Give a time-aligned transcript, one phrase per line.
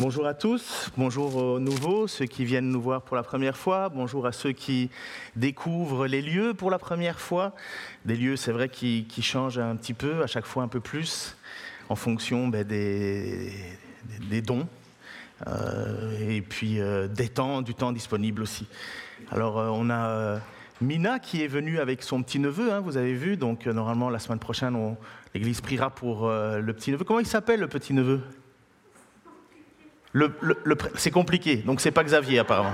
[0.00, 3.88] Bonjour à tous, bonjour aux nouveaux, ceux qui viennent nous voir pour la première fois,
[3.88, 4.90] bonjour à ceux qui
[5.34, 7.52] découvrent les lieux pour la première fois.
[8.04, 11.36] Des lieux, c'est vrai, qui, changent un petit peu, à chaque fois un peu plus,
[11.88, 13.50] en fonction ben, des,
[14.40, 14.68] dons
[15.48, 18.68] euh, et puis euh, des temps, du temps disponible aussi.
[19.32, 20.38] Alors, euh, on a
[20.80, 24.38] Mina qui est venue avec son petit-neveu, hein, vous avez vu, donc normalement la semaine
[24.38, 24.94] prochaine,
[25.34, 27.02] l'Église priera pour le petit-neveu.
[27.02, 28.20] Comment il s'appelle le petit-neveu
[30.94, 32.72] c'est compliqué, donc c'est pas Xavier apparemment.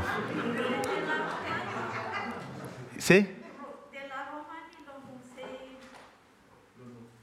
[2.98, 3.27] C'est?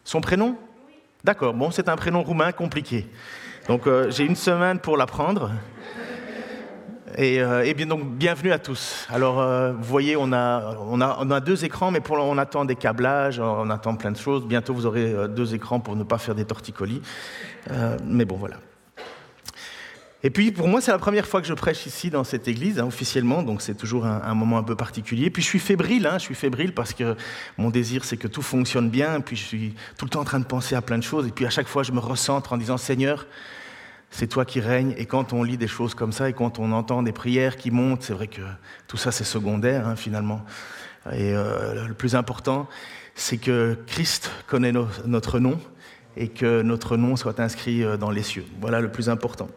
[0.03, 0.57] Son prénom?
[1.23, 3.07] D'accord, bon, c'est un prénom roumain compliqué.
[3.67, 5.51] Donc euh, j'ai une semaine pour l'apprendre.
[7.17, 9.05] Et, euh, et, bien, donc, bienvenue à tous.
[9.09, 12.37] Alors, euh, vous voyez, on a, on, a, on a, deux écrans, mais pour, on
[12.37, 14.45] attend des câblages, on attend plein de choses.
[14.45, 17.01] Bientôt, vous aurez deux écrans pour ne pas faire des torticolis.
[18.05, 18.57] mais bon, voilà.
[20.23, 22.79] Et puis pour moi, c'est la première fois que je prêche ici dans cette église,
[22.79, 25.31] hein, officiellement, donc c'est toujours un, moment un peu particulier.
[25.31, 27.15] Puis je suis fébrile, hein, je suis fébrile parce que
[27.57, 30.39] mon désir, c'est que tout fonctionne bien, puis je suis tout le temps en train
[30.39, 32.57] de penser à plein de choses, et puis à chaque fois, je me recentre en
[32.57, 33.25] disant, Seigneur,
[34.11, 36.71] c'est toi qui règnes, et quand on lit des choses comme ça, et quand on
[36.71, 38.41] entend des prières qui montent, c'est vrai que
[38.87, 40.45] tout ça, c'est secondaire, hein, finalement.
[41.13, 42.69] Et euh, le plus important,
[43.15, 44.73] c'est que Christ connaît
[45.05, 45.59] notre nom,
[46.17, 48.45] et que notre nom soit inscrit euh, dans les cieux.
[48.59, 49.47] Voilà le plus important.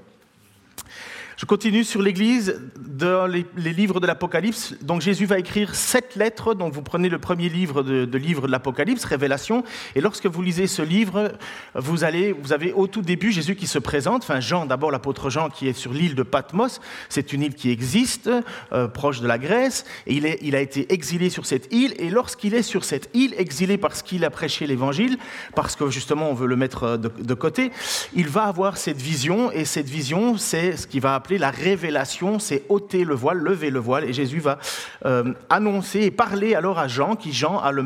[1.37, 4.75] Je continue sur l'Église dans les, livres de l'Apocalypse.
[4.83, 6.55] Donc Jésus va écrire sept lettres.
[6.55, 9.65] Donc vous prenez le premier livre de, livre de l'Apocalypse, Révélation,
[9.97, 11.33] et lorsque vous lisez ce livre,
[11.75, 14.23] vous avez au tout début Jésus qui se présente.
[14.23, 16.81] Enfin Jean, d'abord l'apôtre Jean qui est sur l'île de Patmos.
[17.09, 18.31] C'est une île qui existe,
[18.73, 21.95] euh, proche de la Grèce, et il, a été exilé sur cette île.
[21.99, 25.19] Et lorsqu'il est sur cette île, exilé parce qu'il a prêché l'Évangile,
[25.57, 27.73] parce que justement on veut le mettre de, de côté,
[28.15, 32.65] il va avoir cette vision, et cette vision, c'est ce qui va la révélation, c'est
[32.69, 34.59] ôter le voile, lever le voile, et Jésus va
[35.05, 37.83] euh, annoncer et parler alors à Jean, qui Jean a le,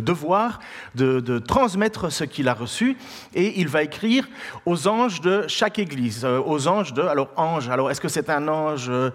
[0.00, 0.58] devoir
[0.94, 2.96] de, transmettre ce qu'il a reçu,
[3.34, 4.28] et il va écrire
[4.66, 8.30] aux anges de chaque église, euh, aux anges de, alors ange, alors est-ce que c'est
[8.30, 9.10] un ange euh,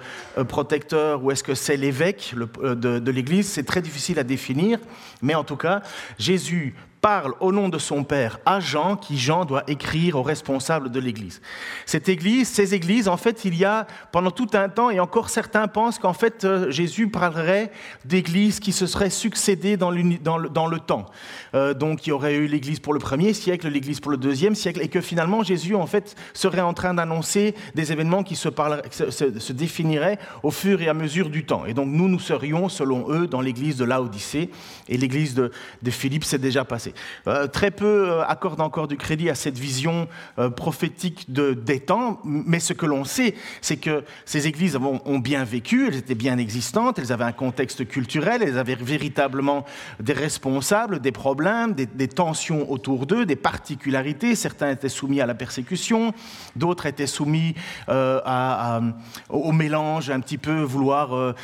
[0.47, 4.79] protecteur ou est-ce que c'est l'évêque de, de l'église, c'est très difficile à définir,
[5.21, 5.81] mais en tout cas,
[6.17, 10.89] Jésus parle au nom de son Père à Jean, qui Jean doit écrire aux responsables
[10.89, 11.41] de l'Église.
[11.85, 15.29] Cette Église, ces Églises, en fait, il y a pendant tout un temps, et encore
[15.29, 17.71] certains pensent qu'en fait euh, Jésus parlerait
[18.05, 21.07] d'Églises qui se seraient succédées dans, le, temps.
[21.55, 24.55] Euh, donc il y aurait eu l'Église pour le premier siècle, l'Église pour le deuxième
[24.55, 29.51] siècle, et que finalement Jésus, en fait, serait en train d'annoncer des événements qui se,
[29.51, 31.65] définiraient au fur et à mesure du temps.
[31.65, 34.51] Et donc nous, nous serions, selon eux, dans l'Église de Laodicée,
[34.87, 35.51] et l'Église de
[35.91, 36.92] Philippe s'est déjà passée.
[37.27, 40.07] Euh, très peu euh, accordent encore du crédit à cette vision
[40.39, 45.19] euh, prophétique de, des temps, mais ce que l'on sait, c'est que ces églises ont,
[45.19, 49.65] bien vécu, elles étaient bien existantes, elles avaient un contexte culturel, elles avaient véritablement
[49.99, 54.35] des responsables, des problèmes, des, tensions autour d'eux, des particularités.
[54.35, 56.13] Certains étaient soumis à la persécution,
[56.55, 57.55] d'autres étaient soumis
[57.87, 61.35] au mélange, un petit peu vouloir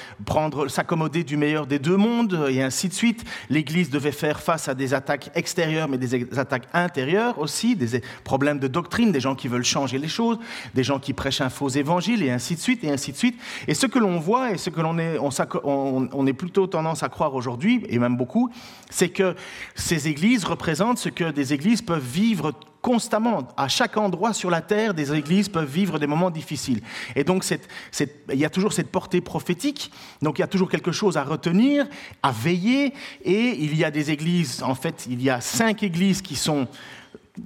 [0.67, 3.23] s'accommoder du meilleur des deux mondes, et ainsi de suite.
[3.49, 8.59] L'Église devait faire face à des attaques extérieures, mais des attaques intérieures aussi, des problèmes
[8.59, 10.37] de doctrine, des gens qui veulent changer les choses,
[10.75, 13.39] des gens qui prêchent un faux évangile, et ainsi de suite, et ainsi de suite.
[13.67, 17.33] Et ce que l'on voit, et ce que l'on est, est plutôt tendance à croire
[17.33, 18.49] aujourd'hui, et même beaucoup,
[18.89, 19.35] c'est que
[19.75, 24.61] ces églises représentent ce que des églises peuvent vivre constamment, à chaque endroit sur la
[24.61, 26.81] terre, des églises peuvent vivre des moments difficiles.
[27.15, 29.91] Et donc, il y a toujours cette portée prophétique,
[30.21, 31.87] donc il y a toujours quelque chose à retenir,
[32.23, 32.93] à veiller,
[33.23, 36.67] et il y a des églises, en fait, il y a cinq églises qui sont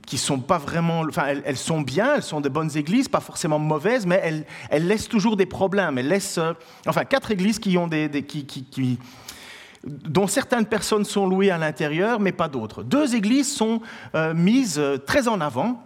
[0.07, 3.59] qui sont pas vraiment, enfin, elles, sont bien, elles sont de bonnes églises, pas forcément
[3.59, 5.99] mauvaises, mais elles, laissent toujours des problèmes.
[5.99, 6.53] Elles laissent, euh,
[6.87, 8.97] enfin, quatre églises qui ont des, qui
[9.85, 12.83] dont certaines personnes sont louées à l'intérieur, mais pas d'autres.
[12.83, 13.81] Deux églises sont
[14.15, 15.83] euh, mises euh, très en avant.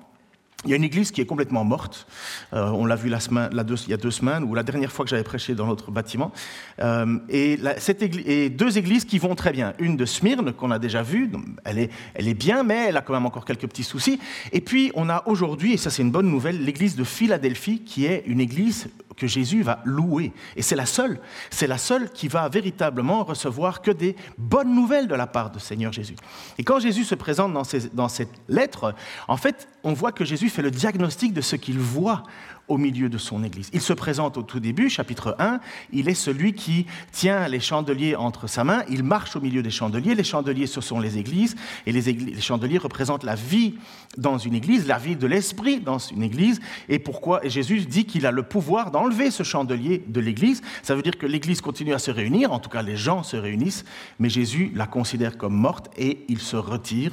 [0.65, 2.07] Il y a une église qui est complètement morte.
[2.51, 5.05] Euh, on l'a vu la semaine, il y a deux semaines, ou la dernière fois
[5.05, 6.31] que j'avais prêché dans notre bâtiment.
[7.29, 9.73] et, deux églises qui vont très bien.
[9.77, 11.29] Une de Smyrne, qu'on a déjà vue,
[11.63, 14.19] elle est, elle est bien, mais elle a quand même encore quelques petits soucis.
[14.51, 18.05] Et puis, on a aujourd'hui, et ça c'est une bonne nouvelle, l'église de Philadelphie, qui
[18.05, 20.31] est une église que Jésus va louer.
[20.55, 21.19] Et c'est la seule,
[21.49, 25.59] c'est la seule qui va véritablement recevoir que des bonnes nouvelles de la part du
[25.59, 26.15] Seigneur Jésus.
[26.57, 28.93] Et quand Jésus se présente dans, dans cette lettre,
[29.27, 32.23] en fait, on voit que Jésus fait le diagnostic de ce qu'il voit
[32.67, 33.69] au milieu de son Église.
[33.73, 35.59] Il se présente au tout début, chapitre 1,
[35.93, 39.69] il est celui qui tient les chandeliers entre sa main, il marche au milieu des
[39.69, 41.55] chandeliers, les chandeliers ce sont les églises,
[41.85, 43.75] et les, chandeliers représentent la vie
[44.17, 46.59] dans une église, la vie de l'esprit dans une église,
[46.89, 47.41] et pourquoi?
[47.43, 51.25] Jésus dit qu'il a le pouvoir d'enlever ce chandelier de l'église, ça veut dire que
[51.25, 53.85] l'église continue à se réunir, en tout cas les gens se réunissent,
[54.19, 57.11] mais Jésus la considère comme morte et il se retire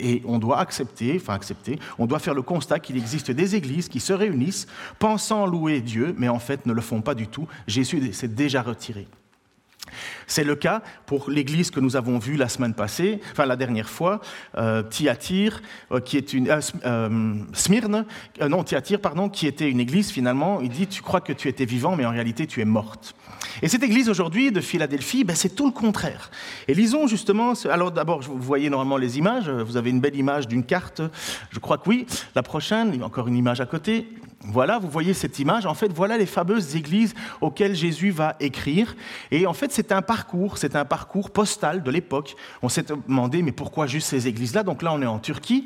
[0.00, 3.88] et on doit accepter, enfin accepter, on doit faire le constat qu'il existe des églises
[3.88, 4.66] qui se réunissent
[4.98, 7.48] pensant louer Dieu, mais en fait ne le font pas du tout.
[7.66, 9.08] Jésus s'est déjà retiré.
[10.28, 13.88] C'est le cas pour l'église que nous avons vue la semaine passée, enfin la dernière
[13.88, 14.20] fois,
[14.58, 18.04] euh, euh, qui est une euh, euh Smyrne,
[18.48, 18.64] non
[19.02, 20.60] pardon, qui était une église finalement.
[20.60, 23.14] Il dit tu crois que tu étais vivant, mais en réalité tu es morte.
[23.62, 26.30] Et cette église aujourd'hui de Philadelphie, ben, c'est tout le contraire.
[26.68, 27.54] Et lisons justement.
[27.70, 29.48] Alors d'abord, vous voyez normalement les images.
[29.48, 31.00] Vous avez une belle image d'une carte.
[31.50, 32.06] Je crois que oui.
[32.34, 34.06] La prochaine, encore une image à côté.
[34.50, 35.66] Voilà, vous voyez cette image.
[35.66, 38.94] En fait, voilà les fameuses églises auxquelles Jésus va écrire.
[39.30, 40.17] Et en fait, c'est un parcours,
[40.56, 42.36] c'est un parcours postal de l'époque.
[42.62, 44.62] On s'est demandé, mais pourquoi juste ces églises-là?
[44.62, 45.64] Donc là, on est en Turquie.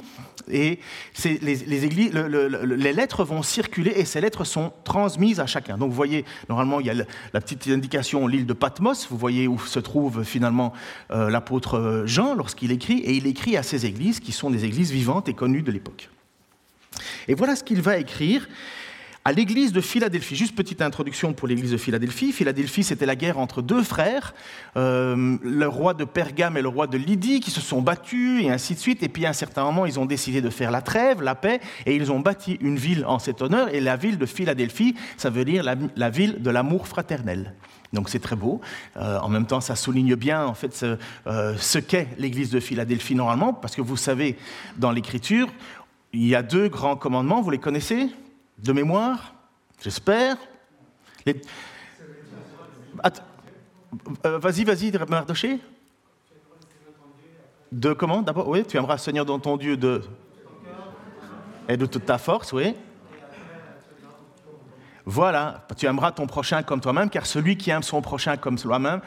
[0.50, 0.80] Et
[1.24, 5.78] les, lettres vont circuler et ces lettres sont transmises à chacun.
[5.78, 9.06] Donc vous voyez, normalement, il y a la petite indication, l'île de Patmos.
[9.10, 10.72] Vous voyez où se trouve finalement
[11.10, 12.98] euh, l'apôtre Jean lorsqu'il écrit.
[12.98, 16.10] Et il écrit à ces églises qui sont des églises vivantes et connues de l'époque.
[17.28, 18.48] Et voilà ce qu'il va écrire
[19.24, 20.36] à l'église de Philadelphie.
[20.36, 22.32] Juste petite introduction pour l'église de Philadelphie.
[22.32, 24.34] Philadelphie, c'était la guerre entre deux frères,
[24.76, 28.50] euh, le roi de Pergame et le roi de Lydie, qui se sont battus et
[28.50, 29.02] ainsi de suite.
[29.02, 31.60] Et puis à un certain moment, ils ont décidé de faire la trêve, la paix,
[31.86, 33.72] et ils ont bâti une ville en cet honneur.
[33.72, 37.54] Et la ville de Philadelphie, ça veut dire la, ville de l'amour fraternel.
[37.92, 38.60] Donc c'est très beau.
[38.96, 40.96] Euh, en même temps, ça souligne bien en fait ce,
[41.26, 44.36] euh, ce qu'est l'Église de Philadelphie normalement, parce que vous savez,
[44.78, 45.48] dans l'Écriture,
[46.12, 48.08] il y a deux grands commandements, vous les connaissez?
[48.62, 49.34] De mémoire
[49.82, 50.36] J'espère.
[54.24, 55.58] Euh, vas-y, vas-y, Mardoché.
[57.72, 60.02] De comment D'abord, oui, tu aimeras Seigneur dans ton Dieu de
[61.68, 62.74] et de toute ta force, oui.
[65.04, 69.00] Voilà, tu aimeras ton prochain comme toi-même, car celui qui aime son prochain comme lui-même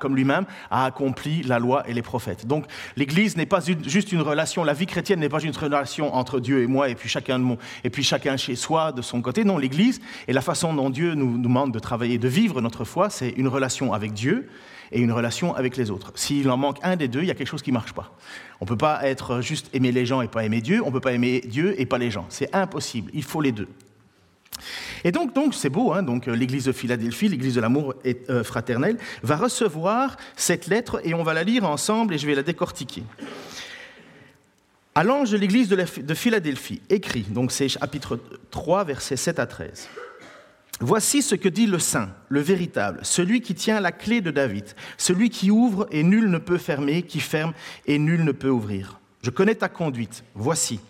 [0.00, 2.46] comme lui-même, a accompli la loi et les prophètes.
[2.46, 2.66] Donc
[2.96, 6.62] l'Église n'est pas juste une relation, la vie chrétienne n'est pas une relation entre Dieu
[6.62, 9.44] et moi et puis chacun, de mon, et puis chacun chez soi de son côté.
[9.44, 13.10] Non, l'Église et la façon dont Dieu nous demande de travailler, de vivre notre foi,
[13.10, 14.48] c'est une relation avec Dieu
[14.92, 16.12] et une relation avec les autres.
[16.14, 18.12] S'il en manque un des deux, il y a quelque chose qui ne marche pas.
[18.60, 20.92] On ne peut pas être juste aimer les gens et pas aimer Dieu, on ne
[20.92, 22.26] peut pas aimer Dieu et pas les gens.
[22.28, 23.68] C'est impossible, il faut les deux.
[25.04, 27.94] Et donc, donc c'est beau, hein, donc euh, l'Église de Philadelphie, l'Église de l'amour
[28.30, 32.34] euh, fraternel, va recevoir cette lettre et on va la lire ensemble et je vais
[32.34, 33.02] la décortiquer.
[34.94, 38.18] À l'ange de l'Église de Philadelphie, écrit, donc c'est chapitre
[38.50, 39.88] 3, versets 7 à 13.
[40.80, 44.64] Voici ce que dit le Saint, le véritable, celui qui tient la clé de David,
[44.96, 47.52] celui qui ouvre et nul ne peut fermer, qui ferme
[47.86, 49.00] et nul ne peut ouvrir.
[49.22, 50.24] Je connais ta conduite.
[50.34, 50.80] Voici.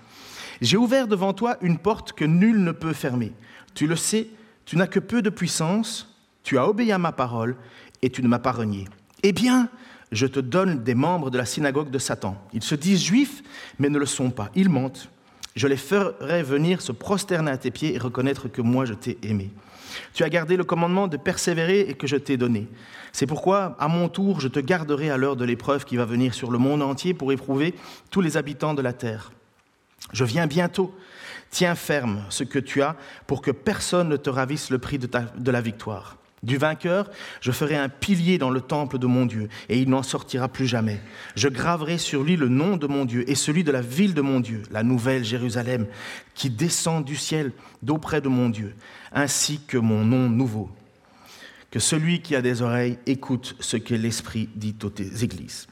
[0.61, 3.33] J'ai ouvert devant toi une porte que nul ne peut fermer.
[3.75, 4.29] Tu le sais,
[4.65, 7.57] tu n'as que peu de puissance, tu as obéi à ma parole
[8.03, 8.87] et tu ne m'as pas renié.
[9.23, 9.69] Eh bien,
[10.13, 12.37] je te donne des membres de la synagogue de Satan.
[12.53, 13.43] Ils se disent juifs,
[13.79, 14.51] mais ne le sont pas.
[14.55, 15.11] Ils mentent.
[15.57, 19.19] Je les ferai venir se prosterner à tes pieds et reconnaître que moi je t'ai
[19.23, 19.51] aimé.
[20.13, 22.69] Tu as gardé le commandement de persévérer et que je t'ai donné.
[23.13, 26.35] C'est pourquoi, à mon tour, je te garderai à l'heure de l'épreuve qui va venir
[26.35, 27.75] sur le monde entier pour éprouver
[28.11, 29.31] tous les habitants de la terre.
[30.13, 30.95] Je viens bientôt.
[31.55, 32.97] Tiens ferme ce que tu as
[33.29, 36.17] pour que personne ne te ravisse le prix de, la victoire.
[36.43, 37.09] Du vainqueur,
[37.41, 40.67] je ferai un pilier dans le temple de mon Dieu, et il n'en sortira plus
[40.67, 41.01] jamais.
[41.37, 44.21] Je graverai sur lui le nom de mon Dieu et celui de la ville de
[44.21, 45.87] mon Dieu, la nouvelle Jérusalem,
[46.35, 47.53] qui descend du ciel
[47.85, 48.75] d'auprès de mon Dieu,
[49.13, 50.69] ainsi que mon nom nouveau.
[51.71, 54.91] Que celui qui a des oreilles écoute ce que l'Esprit dit aux
[55.23, 55.69] églises.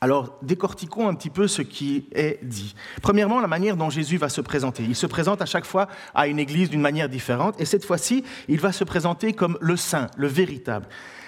[0.00, 2.74] Alors, décortiquons un petit peu ce qui est dit.
[3.02, 4.82] Premièrement, la manière dont Jésus va se présenter.
[4.82, 8.24] Il se présente à chaque fois à une église d'une manière différente, et cette fois-ci,
[8.48, 10.86] il va se présenter comme le saint, le véritable.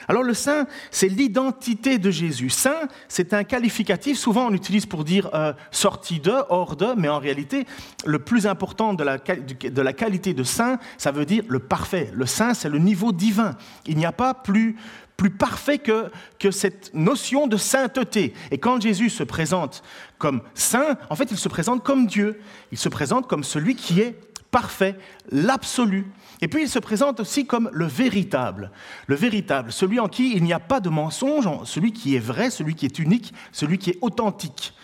[0.08, 2.50] Alors le saint, c'est l'identité de Jésus.
[2.50, 7.08] Saint, c'est un qualificatif, souvent on l'utilise pour dire euh, sorti de, hors de, mais
[7.08, 7.66] en réalité,
[8.04, 12.10] le plus important de la, de la qualité de saint, ça veut dire le parfait.
[12.14, 13.56] Le saint, c'est le niveau divin.
[13.86, 14.76] Il n'y a pas plus,
[15.16, 18.34] plus parfait que, que cette notion de sainteté.
[18.50, 19.82] Et quand Jésus se présente
[20.18, 22.40] comme saint, en fait, il se présente comme Dieu.
[22.72, 24.18] Il se présente comme celui qui est
[24.50, 24.96] parfait,
[25.30, 26.06] l'absolu.
[26.40, 28.70] Et puis il se présente aussi comme le véritable,
[29.06, 32.50] le véritable, celui en qui il n'y a pas de mensonge, celui qui est vrai,
[32.50, 34.74] celui qui est unique, celui qui est authentique.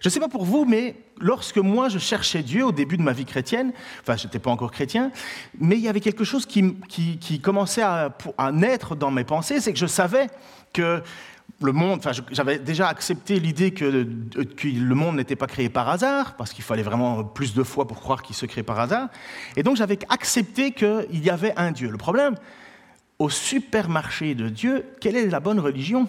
[0.00, 3.02] Je ne sais pas pour vous, mais lorsque moi je cherchais Dieu au début de
[3.02, 5.10] ma vie chrétienne, enfin je n'étais pas encore chrétien,
[5.58, 8.12] mais il y avait quelque chose qui, commençait à,
[8.52, 10.26] naître dans mes pensées, c'est que je savais
[10.72, 11.02] que
[11.60, 16.34] le monde, enfin, j'avais déjà accepté l'idée que, le monde n'était pas créé par hasard,
[16.36, 19.08] parce qu'il fallait vraiment plus de foi pour croire qu'il se crée par hasard.
[19.56, 21.88] Et donc j'avais accepté qu'il y avait un Dieu.
[21.88, 22.34] Le problème,
[23.20, 26.08] au supermarché de Dieu, quelle est la bonne religion?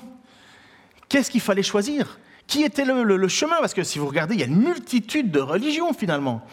[1.08, 2.18] Qu'est-ce qu'il fallait choisir?
[2.48, 5.40] Qui était le, chemin Parce que si vous regardez, il y a une multitude de
[5.40, 6.46] religions finalement.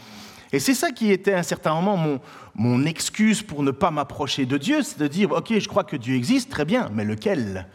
[0.52, 2.20] Et c'est ça qui était à un certain moment mon,
[2.54, 5.96] mon excuse pour ne pas m'approcher de Dieu, c'est de dire, ok, je crois que
[5.96, 7.66] Dieu existe, très bien, mais lequel?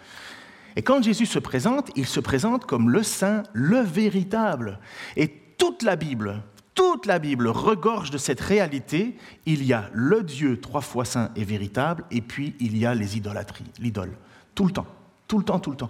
[0.75, 4.79] Et quand Jésus se présente, il se présente comme le saint, le véritable.
[5.15, 6.41] Et toute la Bible,
[6.75, 9.15] toute la Bible regorge de cette réalité.
[9.45, 12.93] Il y a le Dieu trois fois saint et véritable, et puis il y a
[12.93, 14.11] les idolâtries, l'idole.
[14.53, 14.87] Tout le temps,
[15.27, 15.89] tout le temps, tout le temps.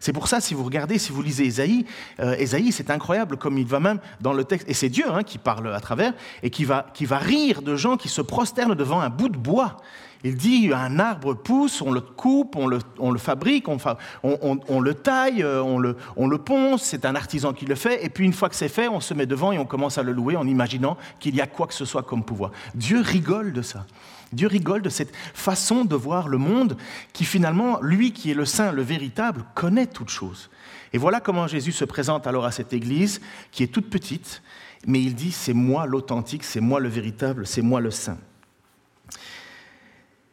[0.00, 1.84] C'est pour ça, si vous regardez, si vous lisez Ésaïe,
[2.20, 5.22] euh, Ésaïe, c'est incroyable comme il va même dans le texte, et c'est Dieu hein,
[5.22, 8.74] qui parle à travers, et qui va, qui va rire de gens qui se prosternent
[8.74, 9.76] devant un bout de bois.
[10.24, 12.78] Il dit un arbre pousse, on le coupe, on le,
[13.18, 17.74] fabrique, on, le taille, euh, on le, on le ponce, c'est un artisan qui le
[17.74, 19.98] fait, et puis une fois que c'est fait, on se met devant et on commence
[19.98, 22.52] à le louer en imaginant qu'il y a quoi que ce soit comme pouvoir.
[22.74, 23.84] Dieu rigole de ça.
[24.32, 26.76] Dieu rigole de cette façon de voir le monde
[27.12, 30.50] qui finalement, lui qui est le saint, le véritable, connaît toutes choses.
[30.92, 33.20] Et voilà comment Jésus se présente alors à cette église
[33.52, 34.42] qui est toute petite,
[34.86, 38.18] mais il dit, c'est moi l'authentique, c'est moi le véritable, c'est moi le saint.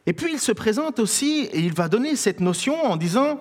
[0.06, 3.40] Et puis il se présente aussi et il va donner cette notion en disant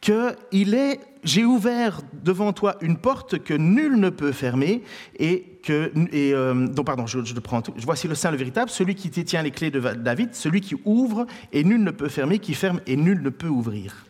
[0.00, 4.82] qu'il est j'ai ouvert devant toi une porte que nul ne peut fermer
[5.18, 9.10] et que euh, pardon je, je prends tout, voici le saint le véritable celui qui
[9.10, 12.80] détient les clés de David celui qui ouvre et nul ne peut fermer qui ferme
[12.86, 14.04] et nul ne peut ouvrir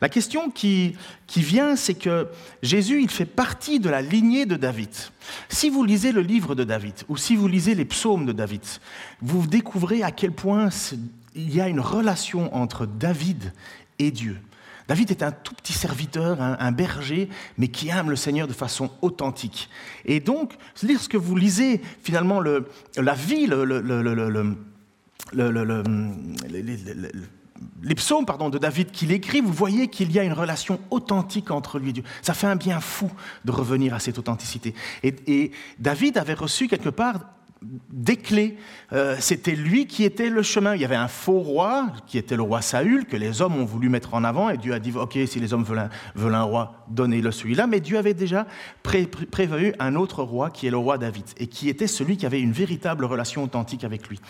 [0.00, 0.96] la question qui,
[1.36, 2.28] vient, c'est que
[2.62, 4.90] Jésus, il fait partie de la lignée de David.
[5.48, 8.62] Si vous lisez le livre de David, ou si vous lisez les psaumes de David,
[9.20, 10.70] vous découvrez à quel point
[11.34, 13.52] il y a une relation entre David
[13.98, 14.38] et Dieu.
[14.90, 17.28] David est un tout petit serviteur, un, berger,
[17.58, 19.70] mais qui aime le Seigneur de façon authentique.
[20.04, 23.62] Et donc, lorsque vous lisez finalement la vie, le,
[27.84, 31.78] les psaumes de David qu'il écrit, vous voyez qu'il y a une relation authentique entre
[31.78, 32.04] lui et Dieu.
[32.20, 33.08] Ça fait un bien fou
[33.44, 34.74] de revenir à cette authenticité.
[35.04, 37.20] Et, David avait reçu quelque part
[37.62, 38.56] des clés.
[38.92, 40.74] Euh, c'était lui qui était le chemin.
[40.74, 43.64] Il y avait un faux roi, qui était le roi Saül, que les hommes ont
[43.64, 46.84] voulu mettre en avant, et Dieu a dit, OK, si les hommes veulent un, roi,
[46.88, 47.66] donnez-le celui-là.
[47.66, 48.46] Mais Dieu avait déjà
[48.82, 52.40] prévu un autre roi, qui est le roi David, et qui était celui qui avait
[52.40, 54.20] une véritable relation authentique avec lui.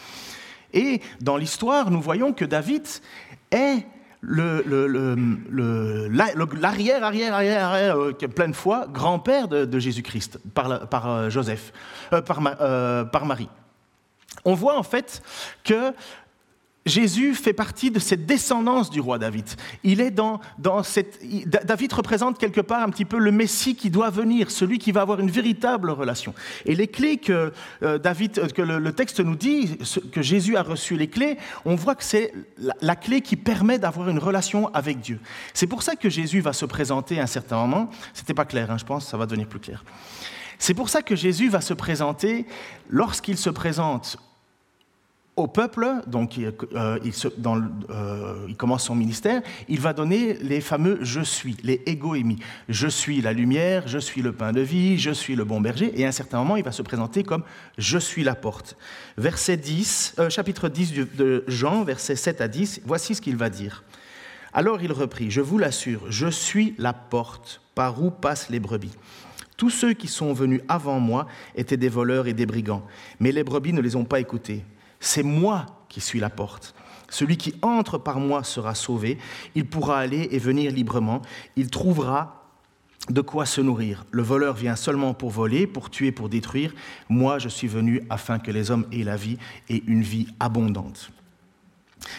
[0.72, 2.86] Et dans l'histoire, nous voyons que David
[3.50, 3.86] est
[4.22, 5.16] l'arrière,
[7.04, 11.72] arrière, arrière, arrière, euh, plein de fois, grand-père de, Jésus-Christ par, euh, Joseph,
[12.12, 13.48] euh, par Marie.
[14.44, 15.22] On voit en fait
[15.64, 15.92] que
[16.86, 19.44] Jésus fait partie de cette descendance du roi David.
[19.84, 24.50] Il est dans, David représente quelque part un petit peu le Messie qui doit venir,
[24.50, 26.34] celui qui va avoir une véritable relation.
[26.64, 29.76] Et les clés que euh, David, euh, que le, texte nous dit,
[30.10, 32.32] que Jésus a reçu les clés, on voit que c'est
[32.80, 35.20] la, clé qui permet d'avoir une relation avec Dieu.
[35.52, 37.90] C'est pour ça que Jésus va se présenter à un certain moment.
[38.14, 39.84] C'était pas clair, hein, je pense, ça va devenir plus clair.
[40.58, 42.46] C'est pour ça que Jésus va se présenter
[42.88, 44.18] lorsqu'il se présente
[45.40, 47.12] au peuple, donc euh, il,
[47.90, 52.38] euh, il, commence son ministère, il va donner les fameux je suis, les égoémis.
[52.68, 55.92] Je suis la lumière, je suis le pain de vie, je suis le bon berger,
[55.98, 57.42] et à un certain moment, il va se présenter comme
[57.78, 58.76] je suis la porte.
[59.16, 63.50] Verset 10, euh, chapitre 10 de Jean, versets 7 à 10, voici ce qu'il va
[63.50, 63.82] dire.
[64.52, 68.92] Alors il reprit, je vous l'assure, je suis la porte par où passent les brebis.
[69.56, 72.82] Tous ceux qui sont venus avant moi étaient des voleurs et des brigands,
[73.20, 74.64] mais les brebis ne les ont pas écoutés.
[75.00, 76.74] C'est moi qui suis la porte.
[77.08, 79.18] Celui qui entre par moi sera sauvé.
[79.54, 81.22] Il pourra aller et venir librement.
[81.56, 82.40] Il trouvera
[83.08, 84.04] de quoi se nourrir.
[84.12, 86.72] Le voleur vient seulement pour voler, pour tuer, pour détruire.
[87.08, 89.38] Moi, je suis venu afin que les hommes aient la vie
[89.68, 91.10] et une vie abondante.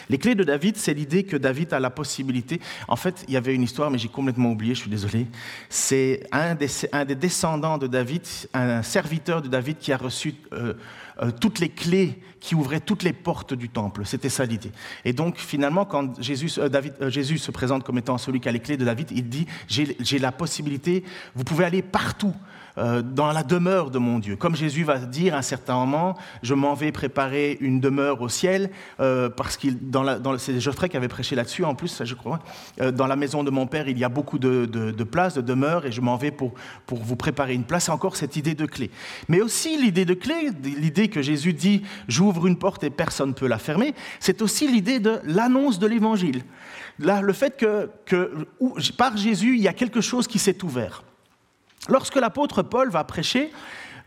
[0.08, 2.60] Les clés de David, c'est l'idée que David a la possibilité.
[2.86, 5.26] En fait, il y avait une histoire, mais j'ai complètement oublié, je suis désolé.
[5.68, 8.22] C'est un des, descendants de David,
[8.54, 10.74] un serviteur de David qui a reçu euh,
[11.20, 14.02] euh, toutes les clés qui ouvraient toutes les portes du temple.
[14.04, 14.72] C'était ça l'idée.
[15.04, 18.60] Et donc, finalement, quand Jésus, euh, Jésus, se présente comme étant celui qui a les
[18.60, 21.04] clés de David, il dit J'ai la possibilité,
[21.34, 22.34] vous pouvez aller partout.
[22.78, 24.36] Euh, dans la demeure de mon Dieu.
[24.36, 28.28] Comme Jésus va dire à un certain moment, je m'en vais préparer une demeure au
[28.28, 29.68] ciel, euh, parce que
[30.38, 32.40] c'est Geoffrey qui avait prêché là-dessus en plus, je crois.
[32.80, 35.84] Euh, dans la maison de mon Père, il y a beaucoup de, places, de demeures,
[35.84, 36.54] et je m'en vais pour,
[36.86, 37.88] pour vous préparer une place.
[37.88, 38.90] Encore cette idée de clé.
[39.28, 43.34] Mais aussi l'idée de clé, l'idée que Jésus dit, j'ouvre une porte et personne ne
[43.34, 46.42] peut la fermer, c'est aussi l'idée de l'annonce de l'Évangile.
[46.98, 48.46] Là, le fait que, que
[48.96, 51.02] par Jésus, il y a quelque chose qui s'est ouvert.
[51.88, 53.52] Lorsque l'apôtre Paul va prêcher,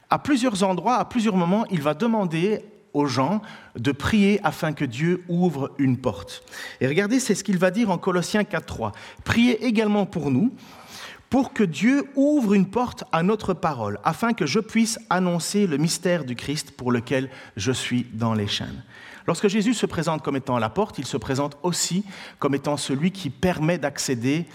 [0.09, 2.63] à plusieurs endroits, à plusieurs moments, il va demander
[2.93, 3.41] aux gens
[3.75, 6.43] de prier afin que Dieu ouvre une porte.
[6.79, 8.93] Et regardez, c'est ce qu'il va dire en Colossiens 4.3.
[9.25, 10.53] Priez également pour nous,
[11.29, 15.75] pour que Dieu ouvre une porte à notre parole, afin que je puisse annoncer le
[15.77, 18.83] mystère du Christ pour lequel je suis dans les chaînes.
[19.27, 22.05] Lorsque Jésus se présente comme étant la porte, il se présente aussi
[22.39, 24.45] comme étant celui qui permet d'accéder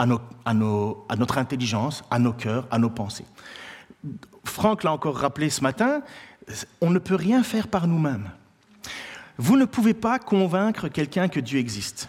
[0.00, 3.26] à, notre intelligence, à nos cœurs, à nos pensées.
[4.44, 6.02] Franck l'a encore rappelé ce matin,
[6.80, 8.30] on ne peut rien faire par nous-mêmes.
[9.36, 12.08] Vous ne pouvez pas convaincre quelqu'un que Dieu existe.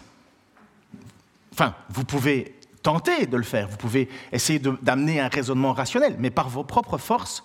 [1.52, 6.30] Enfin, vous pouvez tenter de le faire, vous pouvez essayer d'amener un raisonnement rationnel, mais
[6.30, 7.44] par vos propres forces,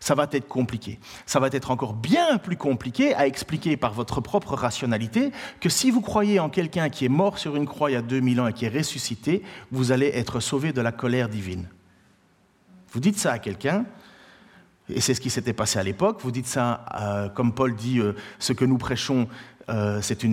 [0.00, 0.98] ça va être compliqué.
[1.24, 5.90] Ça va être encore bien plus compliqué à expliquer par votre propre rationalité que si
[5.90, 8.48] vous croyez en quelqu'un qui est mort sur une croix il y a 2000 ans
[8.48, 11.68] et qui est ressuscité, vous allez être sauvé de la colère divine.
[12.92, 13.84] Vous dites ça à quelqu'un,
[14.88, 17.98] et c'est ce qui s'était passé à l'époque, vous dites ça, euh, comme Paul dit,
[17.98, 19.28] euh, ce que nous prêchons,
[19.68, 20.24] euh, c'est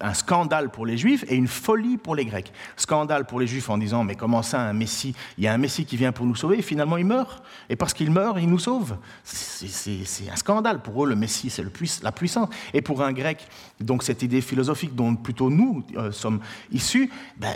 [0.00, 2.52] un scandale pour les Juifs et une folie pour les Grecs.
[2.76, 5.58] Scandale pour les Juifs en disant, mais comment ça, un Messie Il y a un
[5.58, 7.42] Messie qui vient pour nous sauver, et finalement il meurt.
[7.68, 8.96] Et parce qu'il meurt, il nous sauve.
[9.24, 10.80] C'est un scandale.
[10.80, 11.64] Pour eux, le Messie, c'est
[12.02, 12.48] la puissance.
[12.72, 13.46] Et pour un Grec,
[13.80, 16.40] donc cette idée philosophique dont plutôt nous euh, sommes
[16.72, 17.54] issus, ben,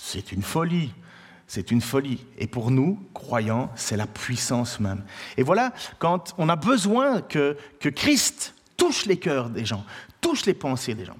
[0.00, 0.92] c'est une folie.
[1.46, 2.24] C'est une folie.
[2.38, 5.04] Et pour nous, croyants, c'est la puissance même.
[5.36, 9.84] Et voilà, quand on a besoin que, que Christ touche les cœurs des gens,
[10.22, 11.18] touche les pensées des gens.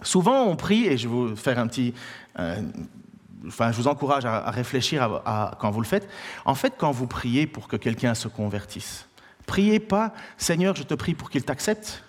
[0.00, 1.92] Souvent, on prie, et je vous faire un petit.
[2.38, 2.62] Euh,
[3.46, 5.22] enfin, je vous encourage à, réfléchir
[5.60, 6.08] quand vous le faites.
[6.46, 9.06] En fait, quand vous priez pour que quelqu'un se convertisse,
[9.46, 12.04] priez pas Seigneur, je te prie pour qu'il t'accepte.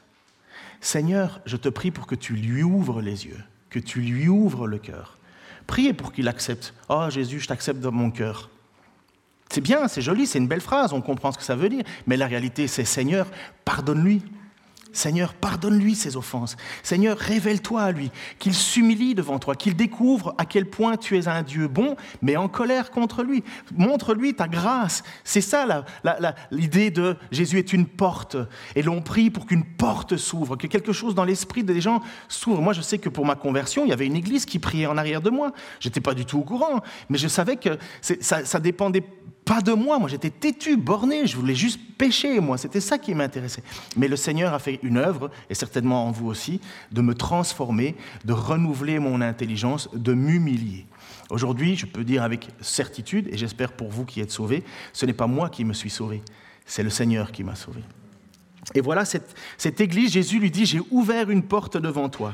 [0.79, 4.67] Seigneur, je te prie pour que tu lui ouvres les yeux, que tu lui ouvres
[4.67, 5.17] le cœur.
[5.67, 6.73] Priez pour qu'il accepte.
[6.89, 8.49] Oh Jésus, je t'accepte dans mon cœur.
[9.49, 11.83] C'est bien, c'est joli, c'est une belle phrase, on comprend ce que ça veut dire,
[12.07, 13.27] mais la réalité, c'est Seigneur,
[13.65, 14.23] pardonne-lui.
[14.93, 16.55] Seigneur, pardonne-lui ses offenses.
[16.83, 21.27] Seigneur, révèle-toi à lui, qu'il s'humilie devant toi, qu'il découvre à quel point tu es
[21.27, 23.43] un Dieu bon, mais en colère contre lui.
[23.75, 25.03] Montre-lui ta grâce.
[25.23, 25.83] C'est ça
[26.51, 28.37] l'idée de Jésus est une porte.
[28.75, 32.61] Et l'on prie pour qu'une porte s'ouvre, que quelque chose dans l'esprit des gens s'ouvre.
[32.61, 34.97] Moi, je sais que pour ma conversion, il y avait une église qui priait en
[34.97, 35.51] arrière de moi.
[35.79, 39.03] Je n'étais pas du tout au courant, mais je savais que ça, ça dépendait
[39.45, 43.13] pas de moi, moi j'étais têtu, borné, je voulais juste pécher, moi, c'était ça qui
[43.13, 43.63] m'intéressait.
[43.97, 47.95] Mais le Seigneur a fait une œuvre, et certainement en vous aussi, de me transformer,
[48.25, 50.85] de renouveler mon intelligence, de m'humilier.
[51.29, 55.13] Aujourd'hui, je peux dire avec certitude, et j'espère pour vous qui êtes sauvés, ce n'est
[55.13, 56.21] pas moi qui me suis sauvé,
[56.65, 57.81] c'est le Seigneur qui m'a sauvé.
[58.75, 62.33] Et voilà, cette, cette église, Jésus lui dit, j'ai ouvert une porte devant toi.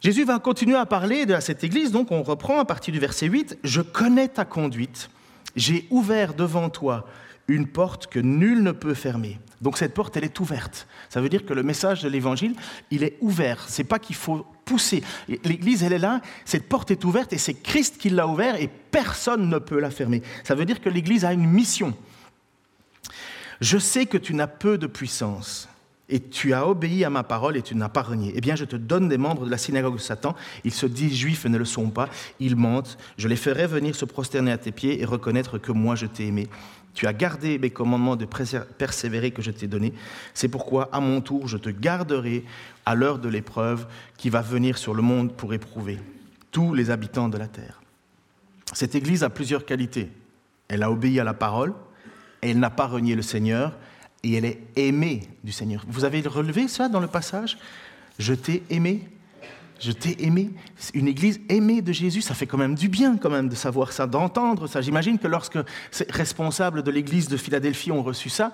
[0.00, 3.26] Jésus va continuer à parler de cette église, donc on reprend à partir du verset
[3.26, 5.10] 8, Je connais ta conduite
[5.56, 7.06] j'ai ouvert devant toi
[7.48, 9.38] une porte que nul ne peut fermer.
[9.60, 10.86] Donc cette porte, elle est ouverte.
[11.08, 12.54] Ça veut dire que le message de l'Évangile,
[12.90, 13.64] il est ouvert.
[13.68, 15.02] C'est pas qu'il faut pousser.
[15.28, 18.68] L'Église, elle est là, cette porte est ouverte et c'est Christ qui l'a ouverte et
[18.68, 20.22] personne ne peut la fermer.
[20.44, 21.96] Ça veut dire que l'Église a une mission.
[23.60, 25.68] Je sais que tu n'as peu de puissance,
[26.12, 28.34] et tu as obéi à ma parole et tu n'as pas renié.
[28.36, 30.36] Eh bien, je te donne des membres de la synagogue de Satan.
[30.62, 32.10] Ils se disent juifs et ne le sont pas.
[32.38, 32.98] Ils mentent.
[33.16, 36.26] Je les ferai venir se prosterner à tes pieds et reconnaître que moi je t'ai
[36.26, 36.48] aimé.
[36.92, 39.94] Tu as gardé mes commandements de persévérer que je t'ai donnés.
[40.34, 42.44] C'est pourquoi, à mon tour, je te garderai
[42.84, 43.86] à l'heure de l'épreuve
[44.18, 45.98] qui va venir sur le monde pour éprouver
[46.50, 47.80] tous les habitants de la terre.
[48.74, 50.10] Cette Église a plusieurs qualités.
[50.68, 51.72] Elle a obéi à la parole,
[52.42, 53.72] elle n'a pas renié le Seigneur,
[54.22, 55.84] et elle est aimée du Seigneur.
[55.88, 57.58] Vous avez relevé ça dans le passage?
[58.18, 59.08] Je t'ai aimé.
[59.80, 60.50] Je t'ai aimé.
[60.94, 63.92] Une église aimée de Jésus, ça fait quand même du bien quand même de savoir
[63.92, 64.80] ça, d'entendre ça.
[64.80, 65.58] J'imagine que lorsque
[65.90, 68.52] ces responsables de l'église de Philadelphie ont reçu ça,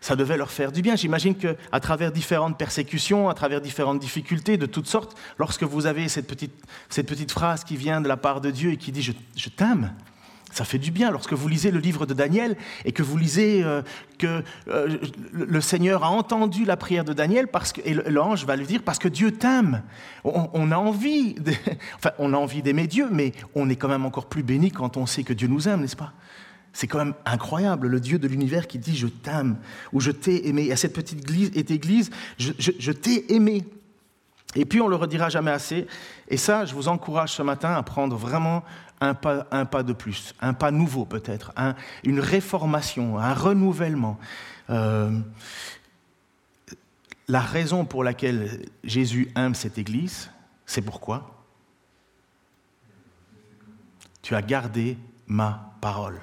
[0.00, 0.96] ça devait leur faire du bien.
[0.96, 6.08] J'imagine qu'à travers différentes persécutions, à travers différentes difficultés de toutes sortes, lorsque vous avez
[6.08, 9.92] cette petite phrase qui vient de la part de Dieu et qui dit je t'aime,
[10.54, 13.62] ça fait du bien lorsque vous lisez le livre de Daniel et que vous lisez
[13.64, 13.82] euh,
[14.18, 14.98] que euh,
[15.32, 18.82] le Seigneur a entendu la prière de Daniel parce que, et l'ange va lui dire
[18.84, 19.82] parce que Dieu t'aime.
[20.22, 21.34] On, a envie,
[21.96, 24.96] enfin, on a envie d'aimer Dieu, mais on est quand même encore plus béni quand
[24.96, 26.12] on sait que Dieu nous aime, n'est-ce pas?
[26.72, 29.56] C'est quand même incroyable, le Dieu de l'univers qui dit je t'aime
[29.92, 30.70] ou je t'ai aimé.
[30.72, 33.64] À cette petite église, église je, je t'ai aimé.
[34.56, 35.86] Et puis on le redira jamais assez.
[36.28, 38.62] Et ça, je vous encourage ce matin à prendre vraiment
[39.00, 41.52] un pas, de plus, un pas nouveau peut-être,
[42.04, 44.18] une réformation, un renouvellement.
[44.70, 45.18] Euh,
[47.28, 50.30] la raison pour laquelle Jésus aime cette Église,
[50.66, 51.44] c'est pourquoi?
[54.22, 56.20] Tu as gardé ma parole.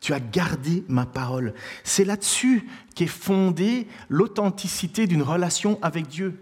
[0.00, 1.54] Tu as gardé ma parole.
[1.82, 6.38] C'est là-dessus qu'est fondée l'authenticité d'une relation avec Dieu.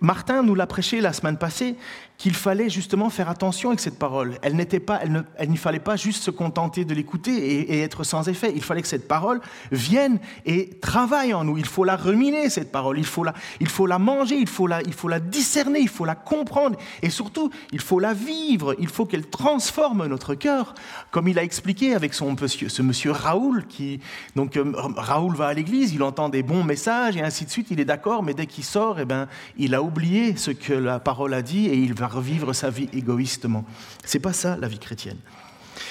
[0.00, 1.76] Martin nous l'a prêché la semaine passée
[2.16, 4.38] qu'il fallait justement faire attention avec cette parole.
[4.42, 7.32] Elle n'était pas, elle, ne, fallait pas juste se contenter de l'écouter
[7.70, 8.52] et, être sans effet.
[8.56, 11.58] Il fallait que cette parole vienne et travaille en nous.
[11.58, 12.98] Il faut la ruminer cette parole.
[12.98, 14.36] Il faut la, il faut la manger.
[14.36, 15.78] Il faut la, il faut la discerner.
[15.78, 18.74] Il faut la comprendre et surtout il faut la vivre.
[18.80, 20.74] Il faut qu'elle transforme notre cœur,
[21.12, 24.00] comme il a expliqué avec son ce monsieur Raoul qui
[24.36, 27.68] donc euh, Raoul va à l'église, il entend des bons messages et ainsi de suite.
[27.70, 31.00] Il est d'accord, mais dès qu'il sort, eh ben il a oublié ce que la
[31.00, 33.64] parole a dit et il va revivre sa vie égoïstement.
[34.04, 35.18] C'est pas ça la vie chrétienne.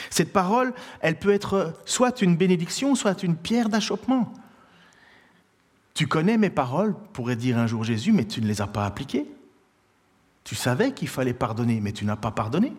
[0.09, 4.33] Cette parole, elle peut être soit une bénédiction, soit une pierre d'achoppement.
[5.93, 8.85] Tu connais mes paroles, pourrait dire un jour Jésus, mais tu ne les as pas
[8.85, 9.25] appliquées.
[10.43, 12.73] Tu savais qu'il fallait pardonner, mais tu n'as pas pardonné.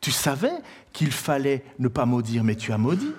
[0.00, 0.54] Tu savais
[0.92, 3.12] qu'il fallait ne pas maudire, mais tu as maudit.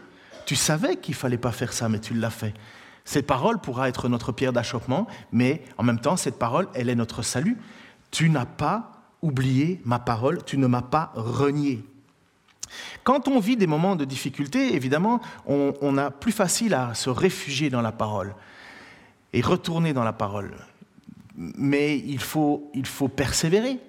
[0.46, 2.54] Tu savais qu'il fallait pas faire ça, mais tu l'as fait.
[3.08, 6.96] Cette parole pourra être notre pierre d'achoppement, mais en même temps, cette parole, elle est
[6.96, 7.58] notre salut.
[8.12, 8.91] Tu n'as pas
[9.22, 11.86] oublié ma parole, tu ne m'as pas renié.
[13.06, 17.70] Quand on vit des moments de difficulté, évidemment, on, a plus facile à se réfugier
[17.70, 18.36] dans la parole
[19.32, 20.58] et retourner dans la parole.
[21.38, 23.80] Mais il faut, il faut persévérer.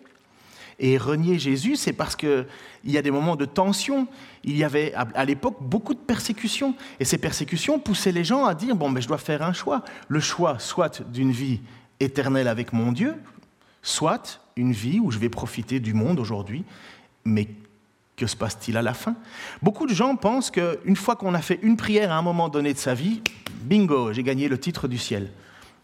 [0.79, 2.47] Et renier Jésus, c'est parce qu'il
[2.85, 4.07] y a des moments de tension.
[4.45, 6.75] Il y avait à l'époque beaucoup de persécutions.
[7.01, 9.83] Et ces persécutions poussaient les gens à dire, bon, mais je dois faire un choix.
[10.09, 11.61] Le choix soit d'une vie
[12.01, 13.15] éternelle avec mon Dieu,
[13.83, 16.65] soit une vie où je vais profiter du monde aujourd'hui,
[17.25, 17.49] mais
[18.17, 19.15] que se passe-t-il à la fin?
[19.63, 22.73] Beaucoup de gens pensent qu'une fois qu'on a fait une prière à un moment donné
[22.73, 23.23] de sa vie,
[23.63, 25.31] bingo, j'ai gagné le titre du ciel.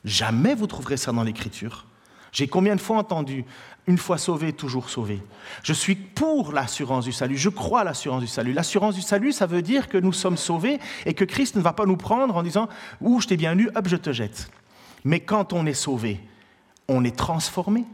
[0.05, 1.87] Jamais vous trouverez ça dans l'Écriture.
[2.35, 3.45] J'ai combien de fois entendu
[3.87, 5.23] une fois sauvé, toujours sauvé.
[5.63, 7.37] Je suis pour l'assurance du salut.
[7.37, 8.53] Je crois à l'assurance du salut.
[8.53, 11.73] L'assurance du salut, ça veut dire que nous sommes sauvés et que Christ ne va
[11.73, 12.69] pas nous prendre en disant
[13.01, 14.51] Ouh, je t'ai bien lu, hop, je te jette.
[15.05, 16.21] Mais quand on est sauvé,
[16.89, 17.85] on est transformé.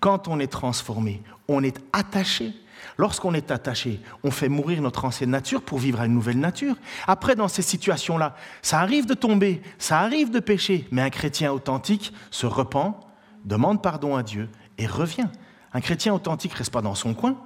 [0.00, 2.52] Quand on est transformé, on est attaché.
[2.96, 6.76] Lorsqu'on est attaché, on fait mourir notre ancienne nature pour vivre à une nouvelle nature.
[7.06, 11.52] Après, dans ces situations-là, ça arrive de tomber, ça arrive de pécher, mais un chrétien
[11.52, 13.00] authentique se repent,
[13.44, 15.28] demande pardon à Dieu et revient.
[15.72, 17.36] Un chrétien authentique ne reste pas dans son coin.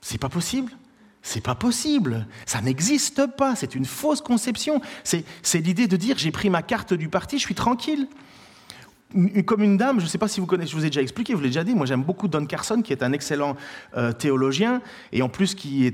[0.00, 0.72] C'est pas possible.
[1.22, 2.26] C'est pas possible.
[2.46, 3.54] Ça n'existe pas.
[3.54, 4.80] C'est une fausse conception.
[5.04, 5.24] C'est
[5.60, 8.08] l'idée de dire j'ai pris ma carte du parti, je suis tranquille
[9.44, 11.32] comme une dame, je ne sais pas si vous connaissez, je vous ai déjà expliqué,
[11.32, 13.56] je vous l'ai déjà dit, moi j'aime beaucoup Don Carson, qui est un excellent
[13.96, 14.80] euh, théologien,
[15.12, 15.92] et en plus qui,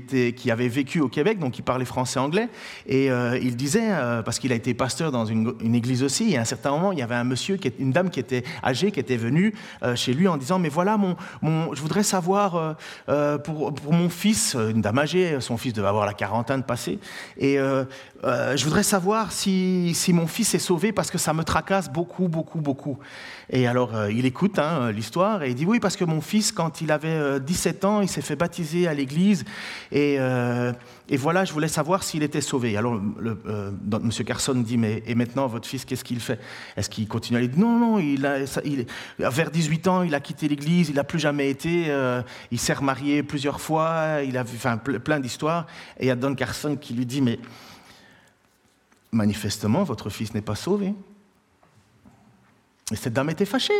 [0.51, 2.49] avait vécu au Québec, donc il parlait français-anglais,
[2.85, 6.37] et euh, il disait, euh, parce qu'il a été pasteur dans une, église aussi, et
[6.37, 8.99] à un certain moment, il y avait un monsieur, une dame qui était âgée, qui
[8.99, 9.53] était venue
[9.95, 10.97] chez lui en disant, mais voilà,
[11.43, 12.77] je voudrais savoir
[13.43, 16.99] pour, mon fils, une dame âgée, son fils devait avoir la quarantaine passée,
[17.37, 22.27] et je voudrais savoir si mon fils est sauvé, parce que ça me tracasse beaucoup,
[22.27, 22.97] beaucoup, beaucoup.
[23.49, 26.51] Et alors, euh, il écoute hein, l'histoire et il dit Oui, parce que mon fils,
[26.51, 29.45] quand il avait 17 euh, ans, il s'est fait baptiser à l'église.
[29.91, 30.73] Et, euh,
[31.07, 32.75] et, voilà, je voulais savoir s'il était sauvé.
[32.75, 34.11] Alors, M.
[34.25, 36.39] Carson dit Mais et maintenant, votre fils, qu'est-ce qu'il fait?
[36.75, 37.49] Est-ce qu'il continue à aller?
[37.55, 38.27] Non, non, il,
[39.17, 41.85] vers 18 ans, il a quitté l'église, il n'a plus jamais été.
[42.51, 45.67] il s'est remarié plusieurs fois, il a enfin, plein d'histoires.
[45.99, 47.39] Et il y a Don Carson qui lui dit Mais
[49.13, 50.93] manifestement, votre fils n'est pas sauvé.
[52.91, 53.73] Et cette dame était fâchée.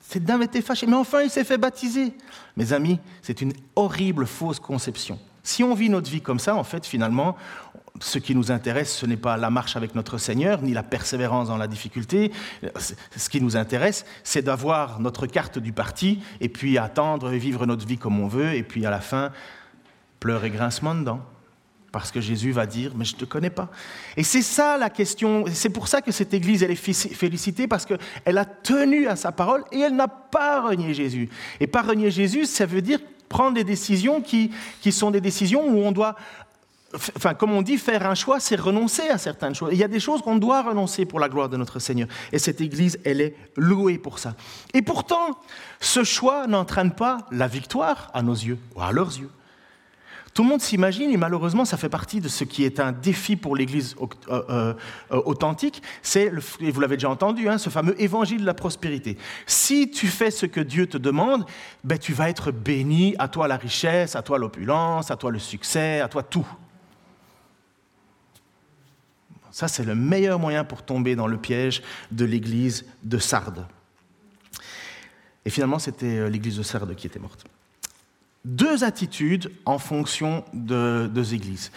[0.00, 0.86] Cette dame était fâchée.
[0.86, 2.14] Mais enfin, il s'est fait baptiser.
[2.56, 5.18] Mes amis, c'est une horrible fausse conception.
[5.42, 7.36] Si on vit notre vie comme ça, en fait, finalement,
[8.00, 11.48] ce qui nous intéresse, ce n'est pas la marche avec notre Seigneur, ni la persévérance
[11.48, 12.32] dans la difficulté.
[12.80, 17.66] Ce qui nous intéresse, c'est d'avoir notre carte du parti, et puis attendre et vivre
[17.66, 19.32] notre vie comme on veut, et puis à la fin,
[20.18, 21.20] pleurs et grincement dedans
[21.94, 23.68] parce que Jésus va dire, mais je ne te connais pas.
[24.16, 27.86] Et c'est ça la question, c'est pour ça que cette Église, elle est félicitée, parce
[27.86, 31.30] qu'elle a tenu à sa parole et elle n'a pas renié Jésus.
[31.60, 35.68] Et pas renier Jésus, ça veut dire prendre des décisions qui, qui sont des décisions
[35.68, 36.16] où on doit,
[36.96, 39.70] enfin, comme on dit, faire un choix, c'est renoncer à certaines choses.
[39.70, 42.08] Il y a des choses qu'on doit renoncer pour la gloire de notre Seigneur.
[42.32, 44.34] Et cette Église, elle est louée pour ça.
[44.72, 45.38] Et pourtant,
[45.78, 49.30] ce choix n'entraîne pas la victoire à nos yeux, ou à leurs yeux.
[50.34, 53.36] Tout le monde s'imagine, et malheureusement, ça fait partie de ce qui est un défi
[53.36, 54.74] pour l'Église euh, euh,
[55.12, 59.16] euh, authentique, c'est, vous l'avez déjà entendu, hein, ce fameux évangile de la prospérité.
[59.46, 61.46] Si tu fais ce que Dieu te demande,
[61.84, 65.38] ben, tu vas être béni, à toi la richesse, à toi l'opulence, à toi le
[65.38, 66.46] succès, à toi tout.
[69.52, 73.64] Ça, c'est le meilleur moyen pour tomber dans le piège de l'église de Sardes.
[75.44, 77.46] Et finalement, c'était l'église de Sardes qui était morte
[78.44, 81.70] deux attitudes en fonction de deux églises.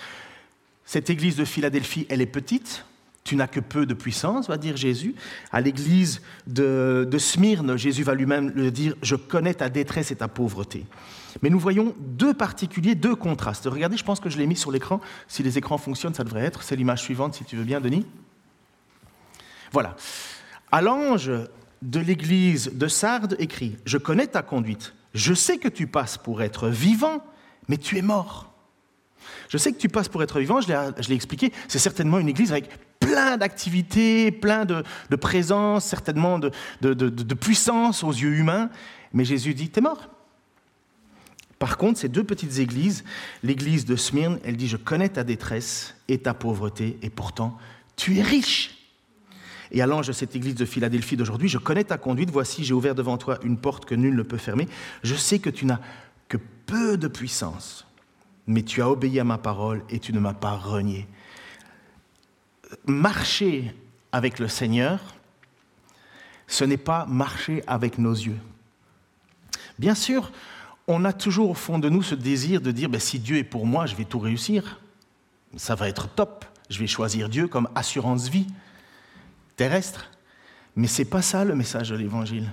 [0.85, 2.85] Cette église de Philadelphie, elle est petite,
[3.23, 5.13] tu n'as que peu de puissance, va dire Jésus.
[5.51, 10.29] À l'église de, Smyrne, Jésus va lui-même le dire, je connais ta détresse et ta
[10.29, 10.85] pauvreté.
[11.41, 13.65] Mais nous voyons deux particuliers, deux contrastes.
[13.65, 15.01] Regardez, je pense que je l'ai mis sur l'écran.
[15.27, 16.63] Si les écrans fonctionnent, ça devrait être.
[16.63, 18.05] C'est l'image suivante, si tu veux bien, Denis.
[19.73, 19.97] Voilà.
[20.71, 21.29] À l'ange
[21.81, 26.41] de l'église de Sardes écrit, je connais ta conduite je sais que tu passes pour
[26.43, 27.23] être vivant,
[27.67, 28.53] mais tu es mort.
[29.49, 32.51] Je sais que tu passes pour être vivant, je l'ai expliqué, c'est certainement une église
[32.51, 34.83] avec plein d'activités, plein de,
[35.15, 38.69] présence, certainement de, puissance aux yeux humains,
[39.11, 40.07] mais Jésus dit, tu es mort.
[41.57, 43.03] Par contre, ces deux petites églises,
[43.41, 47.57] l'église de Smyrne, elle dit, je connais ta détresse et ta pauvreté, et pourtant,
[47.95, 48.76] tu es riche.
[49.71, 52.73] Et à l'ange de cette église de Philadelphie d'aujourd'hui, je connais ta conduite, voici j'ai
[52.73, 54.67] ouvert devant toi une porte que nul ne peut fermer.
[55.03, 55.79] Je sais que tu n'as
[56.27, 57.85] que peu de puissance,
[58.45, 61.07] mais tu as obéi à ma parole et tu ne m'as pas renié.
[62.85, 63.73] Marcher
[64.11, 64.99] avec le Seigneur,
[66.47, 68.39] ce n'est pas marcher avec nos yeux.
[69.79, 70.31] Bien sûr,
[70.87, 73.43] on a toujours au fond de nous ce désir de dire, ben, si Dieu est
[73.43, 74.79] pour moi, je vais tout réussir.
[75.55, 76.45] Ça va être top.
[76.69, 78.47] Je vais choisir Dieu comme assurance vie
[79.57, 80.09] terrestre.
[80.77, 82.49] Mais ce n'est pas ça le message de l'Évangile.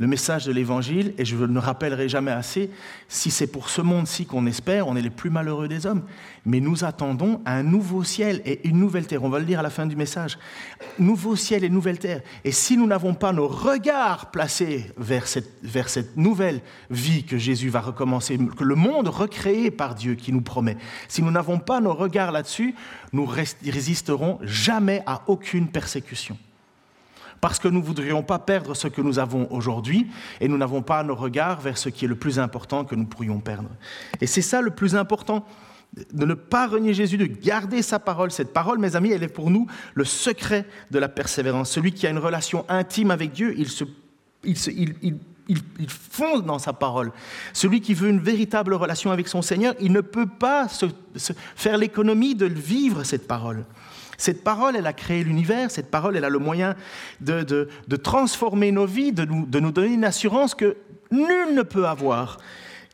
[0.00, 2.70] Le message de l'Évangile, et je ne le rappellerai jamais assez,
[3.06, 6.04] si c'est pour ce monde-ci qu'on espère, on est les plus malheureux des hommes.
[6.46, 9.22] Mais nous attendons un nouveau ciel et une nouvelle terre.
[9.24, 10.38] On va le dire à la fin du message.
[10.98, 12.22] Nouveau ciel et nouvelle terre.
[12.44, 17.36] Et si nous n'avons pas nos regards placés vers cette, vers cette nouvelle vie que
[17.36, 21.58] Jésus va recommencer, que le monde recréé par Dieu qui nous promet, si nous n'avons
[21.58, 22.74] pas nos regards là-dessus,
[23.12, 26.38] nous résisterons jamais à aucune persécution
[27.40, 30.06] parce que nous ne voudrions pas perdre ce que nous avons aujourd'hui
[30.40, 33.06] et nous n'avons pas nos regards vers ce qui est le plus important que nous
[33.06, 33.70] pourrions perdre.
[34.20, 35.46] Et c'est ça le plus important,
[36.12, 38.30] de ne pas renier Jésus, de garder sa parole.
[38.30, 41.70] Cette parole, mes amis, elle est pour nous le secret de la persévérance.
[41.70, 43.66] Celui qui a une relation intime avec Dieu, il,
[45.88, 47.10] fonde dans sa parole.
[47.52, 50.86] Celui qui veut une véritable relation avec son Seigneur, il ne peut pas se
[51.56, 53.64] faire l'économie de vivre cette parole.
[54.20, 56.74] Cette parole, elle a créé l'univers, cette parole, elle a le moyen
[57.22, 57.66] de,
[58.02, 60.76] transformer nos vies, de nous, de nous donner une assurance que
[61.10, 62.36] nul ne peut avoir,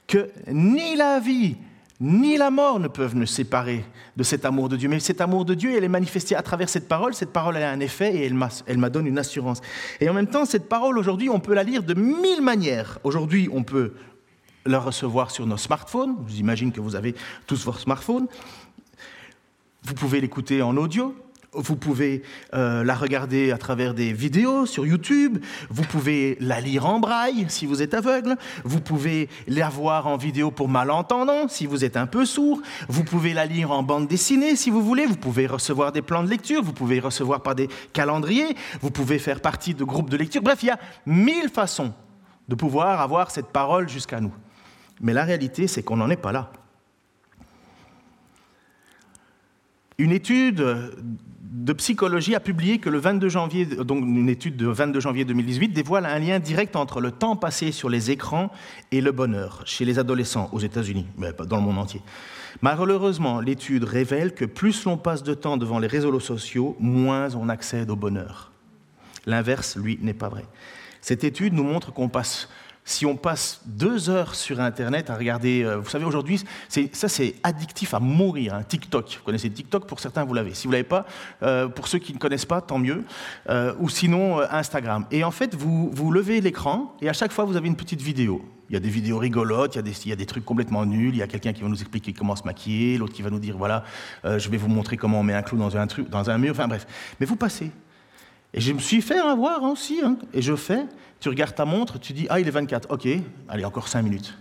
[0.07, 1.57] que ni la vie,
[1.99, 3.85] ni la mort ne peuvent nous séparer
[4.17, 4.89] de cet amour de Dieu.
[4.89, 7.12] Mais cet amour de Dieu, elle est manifestée à travers cette parole.
[7.12, 9.61] Cette parole, elle a un effet et elle m'a donné une assurance.
[10.01, 13.01] Et en même temps, cette parole, aujourd'hui, on peut la lire de mille manières.
[13.03, 13.95] Aujourd'hui, on peut
[14.65, 16.17] la recevoir sur nos smartphones.
[16.29, 17.17] J'imagine que vous avez
[17.49, 18.29] tous vos smartphones.
[19.87, 21.14] Vous pouvez l'écouter en audio,
[21.53, 25.38] vous pouvez euh, la regarder à travers des vidéos sur YouTube,
[25.70, 30.16] vous pouvez la lire en braille si vous êtes aveugle, vous pouvez la voir en
[30.16, 34.09] vidéo pour malentendants si vous êtes un peu sourd, vous pouvez la lire en bande
[34.09, 37.55] dessinée si vous voulez, vous pouvez recevoir des plans de lecture, vous pouvez recevoir par
[37.55, 40.42] des calendriers, vous pouvez faire partie de groupes de lecture.
[40.42, 41.94] Bref, il y a mille façons
[42.49, 44.35] de pouvoir avoir cette parole jusqu'à nous.
[45.01, 46.51] Mais la réalité, c'est qu'on n'en est pas là.
[49.98, 50.62] Une étude
[51.42, 55.68] de psychologie a publié que le 22 janvier, donc une étude de 22 janvier 2018
[55.68, 58.52] dévoile un lien direct entre le temps passé sur les écrans
[58.92, 62.02] et le bonheur chez les adolescents aux États-Unis, mais pas dans le monde entier.
[62.61, 67.48] Malheureusement, l'étude révèle que plus l'on passe de temps devant les réseaux sociaux, moins on
[67.48, 68.52] accède au bonheur.
[69.24, 70.44] L'inverse, lui, n'est pas vrai.
[71.00, 72.48] Cette étude nous montre qu'on passe
[72.87, 77.35] si on passe deux heures sur Internet à regarder, euh, vous savez, aujourd'hui, ça c'est
[77.42, 79.16] addictif à mourir, hein, TikTok.
[79.18, 80.55] Vous connaissez TikTok, pour certains vous l'avez.
[80.55, 81.05] Si vous ne l'avez pas,
[81.42, 83.05] euh, pour ceux qui ne connaissent pas, tant mieux.
[83.51, 85.05] Euh, ou sinon, Instagram.
[85.11, 88.01] Et en fait, vous, vous levez l'écran et à chaque fois, vous avez une petite
[88.01, 88.40] vidéo.
[88.70, 91.22] Il y a des vidéos rigolotes, il y a des, trucs complètement nuls, il y
[91.22, 93.85] a quelqu'un qui va nous expliquer comment se maquiller, l'autre qui va nous dire, voilà,
[94.25, 96.66] je vais vous montrer comment on met un clou dans un, dans un mur, enfin
[96.66, 96.85] bref.
[97.20, 97.70] Mais vous passez.
[98.57, 100.87] Et je me suis fait avoir aussi, hein, et je fais.
[101.21, 103.07] Tu regardes ta montre, tu dis, ah, il est 24, ok,
[103.49, 104.37] allez, encore 5 minutes.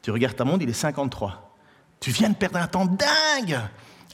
[0.00, 1.54] Tu regardes ta montre, il est 53.
[2.00, 3.60] Tu viens de perdre un temps dingue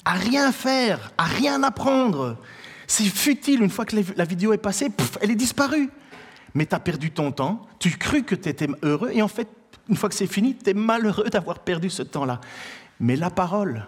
[0.05, 2.37] à rien faire, à rien apprendre.
[2.88, 4.88] C'est futile, une fois que la vidéo est passée,
[5.21, 5.88] elle est disparue.
[6.55, 9.49] Mais tu as perdu ton temps, tu crus que tu étais heureux, et en fait,
[9.88, 12.40] une fois que c'est fini, tu es malheureux d'avoir perdu ce temps-là.
[12.99, 13.87] Mais la parole,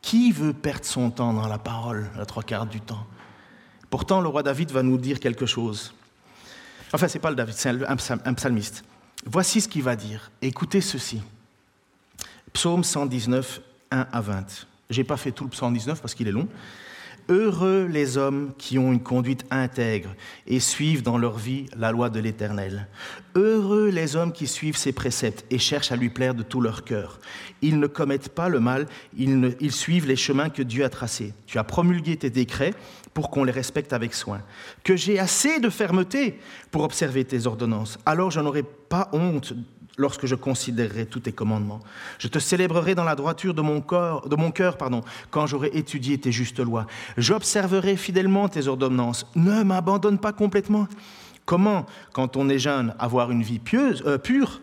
[0.00, 3.06] qui veut perdre son temps dans la parole, la trois quarts du temps?
[3.90, 5.94] Pourtant, le roi David va nous dire quelque chose.
[6.92, 8.84] Enfin, ce n'est pas le David, c'est un psalmiste.
[9.26, 10.30] Voici ce qu'il va dire.
[10.42, 11.22] Écoutez ceci.
[12.52, 14.66] Psaume 119, 1 à 20.
[14.90, 16.48] Je n'ai pas fait tout le psaume 119 parce qu'il est long.
[17.30, 20.14] Heureux les hommes qui ont une conduite intègre
[20.46, 22.88] et suivent dans leur vie la loi de l'Éternel.
[23.34, 26.84] Heureux les hommes qui suivent ses préceptes et cherchent à lui plaire de tout leur
[26.84, 27.20] cœur.
[27.60, 31.34] Ils ne commettent pas le mal, ils suivent les chemins que Dieu a tracés.
[31.46, 32.72] Tu as promulgué tes décrets
[33.18, 34.42] pour qu'on les respecte avec soin.
[34.84, 36.38] Que j'ai assez de fermeté
[36.70, 37.98] pour observer tes ordonnances.
[38.06, 39.54] Alors je n'aurai pas honte
[39.96, 41.80] lorsque je considérerai tous tes commandements.
[42.20, 45.00] Je te célébrerai dans la droiture de mon, corps, de mon cœur pardon,
[45.32, 46.86] quand j'aurai étudié tes justes lois.
[47.16, 49.26] J'observerai fidèlement tes ordonnances.
[49.34, 50.86] Ne m'abandonne pas complètement.
[51.44, 54.60] Comment, quand on est jeune, avoir une vie pieuse, euh, pure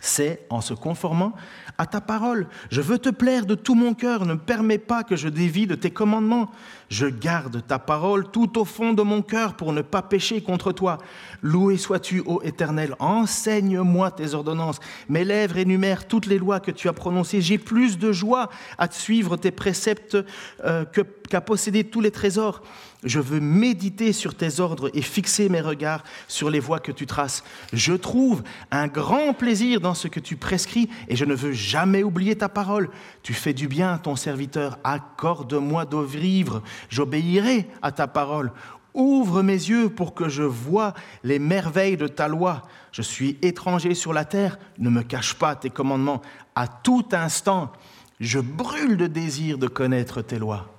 [0.00, 1.32] c'est en se conformant
[1.76, 2.46] à ta parole.
[2.70, 5.74] Je veux te plaire de tout mon cœur, ne permets pas que je dévie de
[5.74, 6.50] tes commandements.
[6.88, 10.72] Je garde ta parole tout au fond de mon cœur pour ne pas pécher contre
[10.72, 10.98] toi.
[11.42, 14.80] Loué sois-tu, ô Éternel, enseigne-moi tes ordonnances.
[15.08, 17.40] Mes lèvres énumèrent toutes les lois que tu as prononcées.
[17.40, 20.16] J'ai plus de joie à suivre tes préceptes
[20.64, 20.84] euh,
[21.28, 22.62] qu'à posséder tous les trésors.
[23.04, 27.06] Je veux méditer sur tes ordres et fixer mes regards sur les voies que tu
[27.06, 27.44] traces.
[27.72, 32.02] Je trouve un grand plaisir dans ce que tu prescris et je ne veux jamais
[32.02, 32.90] oublier ta parole.
[33.22, 34.78] Tu fais du bien ton serviteur.
[34.82, 36.62] Accorde-moi de vivre.
[36.88, 38.50] J'obéirai à ta parole.
[38.94, 42.62] Ouvre mes yeux pour que je voie les merveilles de ta loi.
[42.90, 44.58] Je suis étranger sur la terre.
[44.76, 46.20] Ne me cache pas tes commandements.
[46.56, 47.70] À tout instant,
[48.18, 50.74] je brûle de désir de connaître tes lois.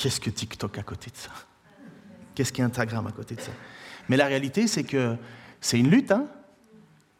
[0.00, 1.30] Qu'est-ce que TikTok à côté de ça?
[2.34, 3.50] Qu'est-ce qu'Instagram à côté de ça?
[4.08, 5.14] Mais la réalité, c'est que
[5.60, 6.10] c'est une lutte.
[6.10, 6.24] Hein?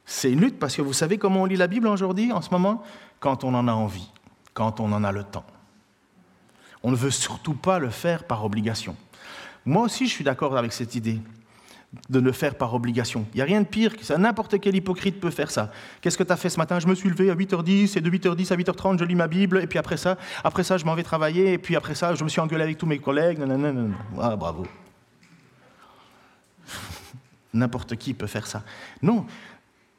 [0.06, 2.48] C'est une lutte parce que vous savez comment on lit la Bible aujourd'hui, en ce
[2.48, 2.82] moment?
[3.18, 4.10] Quand on en a envie,
[4.54, 5.44] quand on en a le temps.
[6.82, 8.96] On ne veut surtout pas le faire par obligation.
[9.66, 11.20] Moi aussi, je suis d'accord avec cette idée
[12.08, 13.26] de ne faire par obligation.
[13.34, 14.16] Il n'y a rien de pire que ça.
[14.16, 15.72] N'importe quel hypocrite peut faire ça.
[16.00, 16.78] Qu'est-ce que tu as fait ce matin?
[16.78, 19.60] Je me suis levé à 8h10 et de 8h10 à 8h30, je lis ma Bible
[19.60, 22.22] et puis après ça, après ça, je m'en vais travailler et puis après ça, je
[22.22, 23.40] me suis engueulé avec tous mes collègues.
[24.20, 24.66] Ah, bravo.
[27.54, 28.62] N'importe qui peut faire ça.
[29.02, 29.26] Non,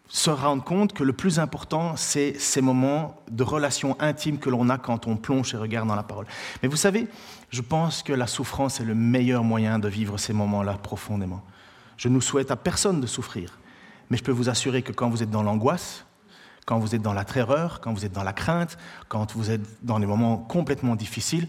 [0.08, 4.70] se rendre compte que le plus important, c'est ces moments de relation intime que l'on
[4.70, 6.26] a quand on plonge et regarde dans la parole.
[6.62, 7.08] Mais vous savez,
[7.50, 11.44] je pense que la souffrance est le meilleur moyen de vivre ces moments-là profondément.
[12.02, 13.60] Je ne souhaite à personne de souffrir.
[14.10, 16.04] Mais je peux vous assurer que quand vous êtes dans l'angoisse,
[16.66, 19.62] quand vous êtes dans la terreur, quand vous êtes dans la crainte, quand vous êtes
[19.86, 21.48] dans des moments complètement difficiles,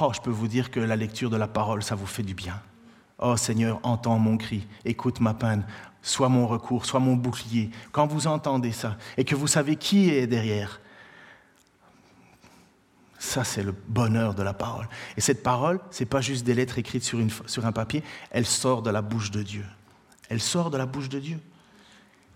[0.00, 2.32] oh, je peux vous dire que la lecture de la parole, ça vous fait du
[2.32, 2.58] bien.
[3.18, 5.66] Oh Seigneur, entends mon cri, écoute ma peine,
[6.00, 7.70] sois mon recours, sois mon bouclier.
[7.92, 10.80] Quand vous entendez ça et que vous savez qui est derrière,
[13.18, 14.88] ça, c'est le bonheur de la parole.
[15.18, 18.46] Et cette parole, ce n'est pas juste des lettres écrites sur, sur un papier, elle
[18.46, 19.66] sort de la bouche de Dieu.
[20.30, 21.38] Elle sort de la bouche de Dieu.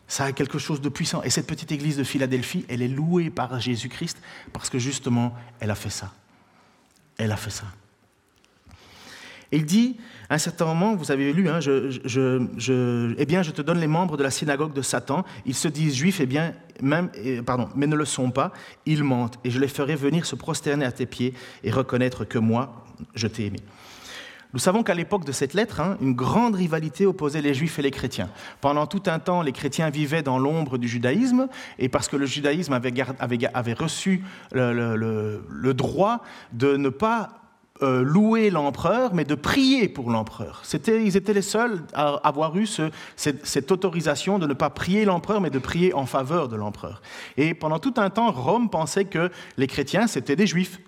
[0.07, 1.23] Ça a quelque chose de puissant.
[1.23, 4.19] Et cette petite église de Philadelphie, elle est louée par Jésus-Christ
[4.53, 6.13] parce que justement, elle a fait ça.
[7.17, 7.65] Elle a fait ça.
[9.53, 9.97] il dit,
[10.29, 13.87] à un certain moment, vous avez lu, hein, je, eh bien, je te donne les
[13.87, 15.25] membres de la synagogue de Satan.
[15.47, 17.11] Ils se disent juifs, eh bien, même,
[17.47, 18.53] pardon, mais ne le sont pas.
[18.85, 19.39] Ils mentent.
[19.45, 23.29] Et je les ferai venir se prosterner à tes pieds et reconnaître que moi, je
[23.29, 23.61] t'ai aimé.
[24.55, 27.83] Nous savons qu'à l'époque de cette lettre, hein, une grande rivalité opposait les juifs et
[27.83, 28.31] les chrétiens.
[28.61, 31.49] Pendant tout un temps, les chrétiens vivaient dans l'ombre du judaïsme,
[31.81, 37.31] et parce que le judaïsme avait, reçu le, droit de ne pas
[37.83, 40.63] euh, louer l'empereur, mais de prier pour l'empereur.
[40.87, 42.69] ils étaient les seuls à avoir eu
[43.17, 47.03] cette, autorisation de ne pas prier l'empereur, mais de prier en faveur de l'empereur.
[47.37, 50.79] Et pendant tout un temps, Rome pensait que les chrétiens, c'était des juifs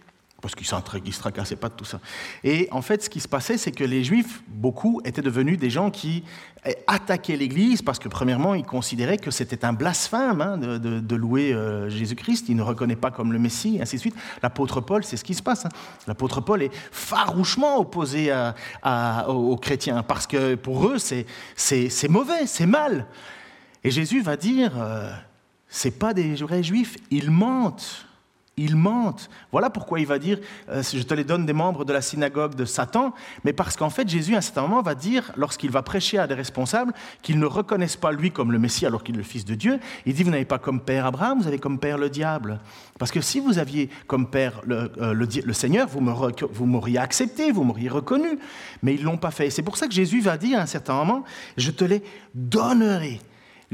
[0.46, 1.98] parce qu'ils ne se tracassaient pas de tout ça.
[2.44, 5.70] Et en fait, ce qui se passait, c'est que les Juifs, beaucoup, étaient devenus des
[5.70, 6.22] gens qui
[6.86, 11.88] attaquaient l'Église, parce que premièrement, ils considéraient que c'était un blasphème hein, de, louer euh,
[11.88, 14.14] Jésus-Christ, ils ne reconnaient pas comme le Messie, ainsi de suite.
[14.40, 15.66] L'apôtre Paul, c'est ce qui se passe.
[15.66, 15.70] Hein.
[16.06, 18.32] L'apôtre Paul est farouchement opposé
[19.26, 23.06] aux chrétiens, parce que pour eux, c'est mauvais, c'est mal.
[23.82, 25.12] Et Jésus va dire, euh,
[25.68, 28.06] c'est pas des vrais Juifs, ils mentent.
[28.58, 29.28] Ils mentent.
[29.52, 30.38] Voilà pourquoi il va dire,
[30.70, 33.12] euh, je te les donne des membres de la synagogue de Satan,
[33.44, 36.26] mais parce qu'en fait Jésus à un certain moment va dire, lorsqu'il va prêcher à
[36.26, 39.44] des responsables, qu'ils ne reconnaissent pas lui comme le Messie alors qu'il est le Fils
[39.44, 42.08] de Dieu, il dit, vous n'avez pas comme père Abraham, vous avez comme père le
[42.08, 42.60] diable.
[42.98, 47.90] Parce que si vous aviez comme père le, euh, Seigneur, vous m'auriez accepté, vous m'auriez
[47.90, 48.38] reconnu,
[48.82, 49.50] mais ils ne l'ont pas fait.
[49.50, 51.24] C'est pour ça que Jésus va dire à un certain moment,
[51.58, 52.02] je te les
[52.34, 53.20] donnerai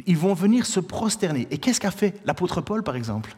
[0.07, 1.47] Ils vont venir se prosterner.
[1.53, 3.37] Et qu'est-ce qu'a fait l'apôtre Paul, par exemple?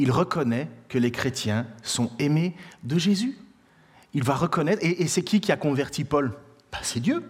[0.00, 3.36] Il reconnaît que les chrétiens sont aimés de Jésus.
[4.14, 6.32] Il va reconnaître, et, c'est qui qui a converti Paul?
[6.72, 7.22] Ben, C'est Dieu.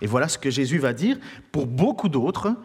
[0.00, 1.18] Et voilà ce que Jésus va dire.
[1.52, 2.56] Pour beaucoup d'autres,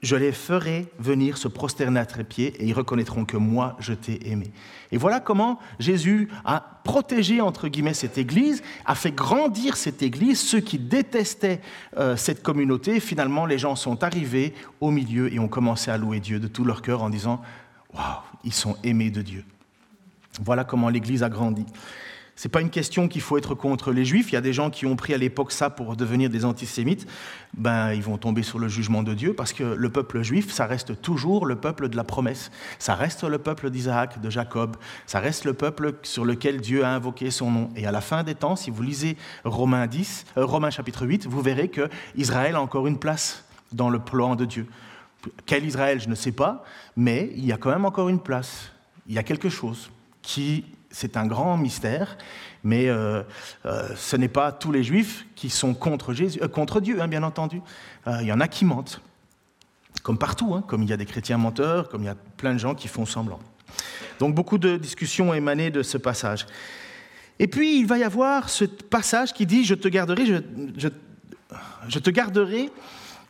[0.00, 3.92] je les ferai venir se prosterner à tes pieds et ils reconnaîtront que moi, je
[3.92, 4.50] t'ai aimé.
[4.90, 10.40] Et voilà comment Jésus a protégé, entre guillemets, cette Église, a fait grandir cette Église.
[10.40, 11.60] Ceux qui détestaient
[11.98, 16.18] euh, cette communauté, finalement, les gens sont arrivés au milieu et ont commencé à louer
[16.18, 17.42] Dieu de tout leur cœur en disant,
[17.92, 19.44] waouh, ils sont aimés de Dieu.
[20.40, 21.66] Voilà comment l'Église a grandi.
[22.36, 24.30] Ce n'est pas une question qu'il faut être contre les juifs.
[24.30, 27.06] Il y a des gens qui ont pris à l'époque ça pour devenir des antisémites.
[27.56, 30.66] Ben, ils vont tomber sur le jugement de Dieu parce que le peuple juif, ça
[30.66, 32.50] reste toujours le peuple de la promesse.
[32.78, 34.76] Ça reste le peuple d'Isaac, de Jacob.
[35.06, 37.70] Ça reste le peuple sur lequel Dieu a invoqué son nom.
[37.74, 41.26] Et à la fin des temps, si vous lisez Romains, 10, euh, Romains chapitre 8,
[41.26, 44.66] vous verrez que Israël a encore une place dans le plan de Dieu.
[45.44, 46.64] Quel Israël, je ne sais pas,
[46.96, 48.70] mais il y a quand même encore une place.
[49.06, 49.90] Il y a quelque chose
[50.22, 50.64] qui
[50.96, 52.16] c'est un grand mystère,
[52.64, 53.22] mais euh,
[53.66, 57.06] euh, ce n'est pas tous les juifs qui sont contre, Jésus, euh, contre Dieu, hein,
[57.06, 57.60] bien entendu.
[58.06, 59.02] Il y en a qui mentent,
[60.02, 62.54] comme partout, hein, comme il y a des chrétiens menteurs, comme il y a plein
[62.54, 63.40] de gens qui font semblant.
[64.20, 66.46] Donc beaucoup de discussions émanées de ce passage.
[67.38, 70.24] Et puis il va y avoir ce passage qui dit, je te garderai,
[71.88, 72.70] je te garderai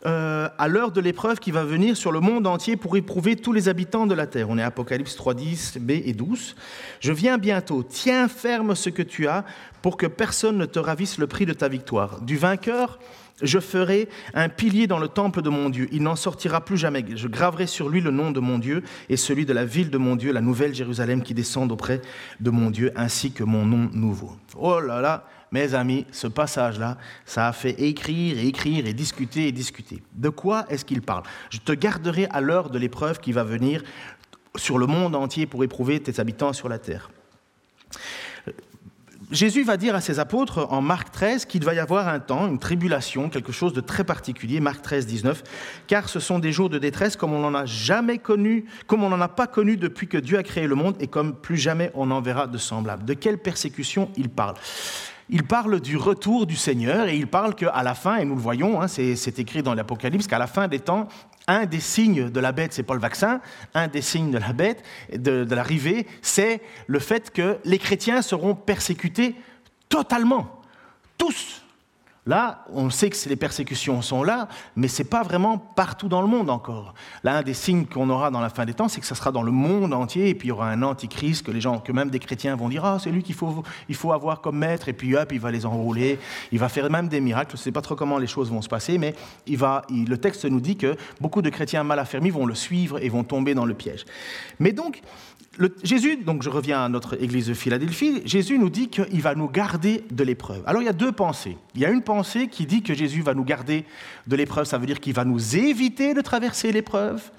[0.07, 3.53] euh, à l'heure de l'épreuve qui va venir sur le monde entier pour éprouver tous
[3.53, 4.49] les habitants de la terre.
[4.51, 6.55] On est Apocalypse 3, 10, B et 12.
[7.01, 7.83] Je viens bientôt.
[7.83, 9.45] Tiens ferme ce que tu as
[9.83, 12.21] pour que personne ne te ravisse le prix de ta victoire.
[12.21, 13.01] Du vainqueur,
[13.43, 15.89] je ferai un pilier dans le temple de mon Dieu.
[15.93, 17.05] Il n'en sortira plus jamais.
[17.15, 19.99] Je graverai sur lui le nom de mon Dieu et celui de la ville de
[19.99, 22.01] mon Dieu, la nouvelle Jérusalem qui descend auprès
[22.41, 24.33] de mon Dieu, ainsi que mon nom nouveau.
[24.57, 29.49] Oh là là, mes amis, ce passage-là, ça a fait écrire et écrire et discuter
[29.49, 30.03] et discuter.
[30.15, 31.23] De quoi est-ce qu'il parle?
[31.51, 33.83] Je te garderai à l'heure de l'épreuve qui va venir
[34.57, 37.11] sur le monde entier pour éprouver tes habitants sur la terre.
[39.33, 42.47] Jésus va dire à ses apôtres en Marc 13 qu'il va y avoir un temps,
[42.47, 45.43] une tribulation, quelque chose de très particulier, Marc 13, 19,
[45.89, 49.09] car ce sont des jours de détresse comme on n'en a jamais connu, comme on
[49.09, 51.91] n'en a pas connu depuis que Dieu a créé le monde et comme plus jamais
[51.95, 53.05] on en verra de semblable.
[53.05, 54.55] De quelle persécution il parle?
[55.29, 58.41] Il parle du retour du Seigneur et il parle qu'à la fin, et nous le
[58.41, 61.09] voyons, hein, c'est écrit dans l'Apocalypse, qu'à la fin des temps,
[61.49, 63.41] un des signes de la bête, c'est pas le vaccin,
[63.75, 68.23] un des signes de la bête, de, de l'arrivée, c'est le fait que les chrétiens
[68.23, 69.35] seront persécutés
[69.89, 70.61] totalement,
[71.19, 71.66] tous.
[72.27, 76.21] Là, on sait que les persécutions sont là, mais ce n'est pas vraiment partout dans
[76.21, 76.93] le monde encore.
[77.23, 79.31] Là, un des signes qu'on aura dans la fin des temps, c'est que ça sera
[79.31, 81.93] dans le monde entier, et puis il y aura un antichrist que les gens, que
[81.93, 84.89] même des chrétiens vont dire Ah, c'est lui qu'il faut, il faut avoir comme maître,
[84.89, 86.19] et puis hop, il va les enrouler,
[86.51, 87.53] il va faire même des miracles.
[87.53, 89.15] Je ne sais pas trop comment les choses vont se passer, mais
[89.47, 93.23] le texte nous dit que beaucoup de chrétiens mal affermis vont le suivre et vont
[93.23, 94.05] tomber dans le piège.
[94.59, 95.01] Mais donc,
[95.83, 99.49] Jésus, donc je reviens à notre église de Philadelphie, Jésus nous dit qu'il va nous
[99.49, 100.63] garder de l'épreuve.
[100.67, 101.57] Alors il y a deux pensées.
[101.75, 103.85] Il y a une pensée qui dit que Jésus va nous garder
[104.27, 107.31] de l'épreuve, ça veut dire qu'il va nous éviter de traverser l'épreuve.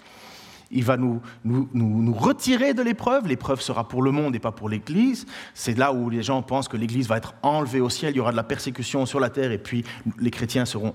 [0.69, 3.27] Il va nous, nous, nous, retirer de l'épreuve.
[3.27, 5.25] L'épreuve sera pour le monde et pas pour l'Église.
[5.53, 8.19] C'est là où les gens pensent que l'Église va être enlevée au ciel, il y
[8.19, 9.85] aura de la persécution sur la terre et puis
[10.19, 10.93] les chrétiens seront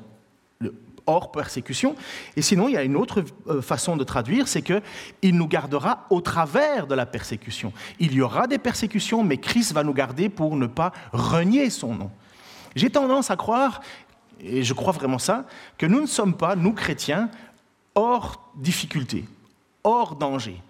[1.06, 1.94] hors persécution.
[2.36, 6.06] Et sinon, il y a une autre euh, façon de traduire, c'est qu'il nous gardera
[6.10, 7.72] au travers de la persécution.
[7.98, 11.94] Il y aura des persécutions, mais Christ va nous garder pour ne pas renier son
[11.94, 12.10] nom.
[12.74, 13.80] J'ai tendance à croire,
[14.40, 15.46] et je crois vraiment ça,
[15.78, 17.28] que nous ne sommes pas, nous chrétiens,
[17.94, 19.24] hors difficulté,
[19.84, 20.60] hors danger.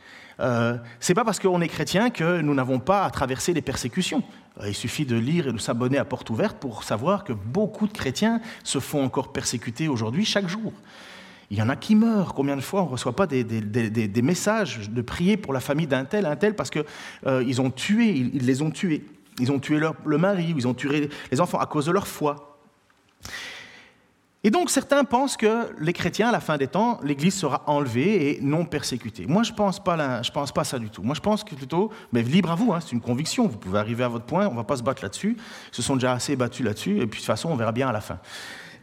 [0.41, 4.22] Euh, c'est pas parce qu'on est chrétien que nous n'avons pas à traverser les persécutions.
[4.61, 7.87] Euh, il suffit de lire et de s'abonner à Porte Ouverte pour savoir que beaucoup
[7.87, 10.72] de chrétiens se font encore persécuter aujourd'hui chaque jour.
[11.51, 12.33] Il y en a qui meurent.
[12.35, 16.07] Combien de fois on ne reçoit pas des, messages de prier pour la famille d'un
[16.07, 16.85] tel, un tel, parce qu'ils
[17.26, 19.05] euh, ont tué, ils, les ont tués.
[19.39, 22.07] Ils ont tué leur, le mari, ils ont tué les enfants à cause de leur
[22.07, 22.59] foi.
[24.45, 28.30] Et donc certains pensent que les chrétiens, à la fin des temps, l'Église sera enlevée
[28.30, 29.26] et non persécutée.
[29.26, 31.03] Moi, je ne pense, pas pense pas ça du tout.
[31.03, 33.78] Moi, je pense que plutôt, mais libre à vous, hein, c'est une conviction, vous pouvez
[33.78, 35.36] arriver à votre point, on ne va pas se battre là-dessus.
[35.38, 37.88] Ils se sont déjà assez battus là-dessus, et puis de toute façon, on verra bien
[37.88, 38.18] à la fin.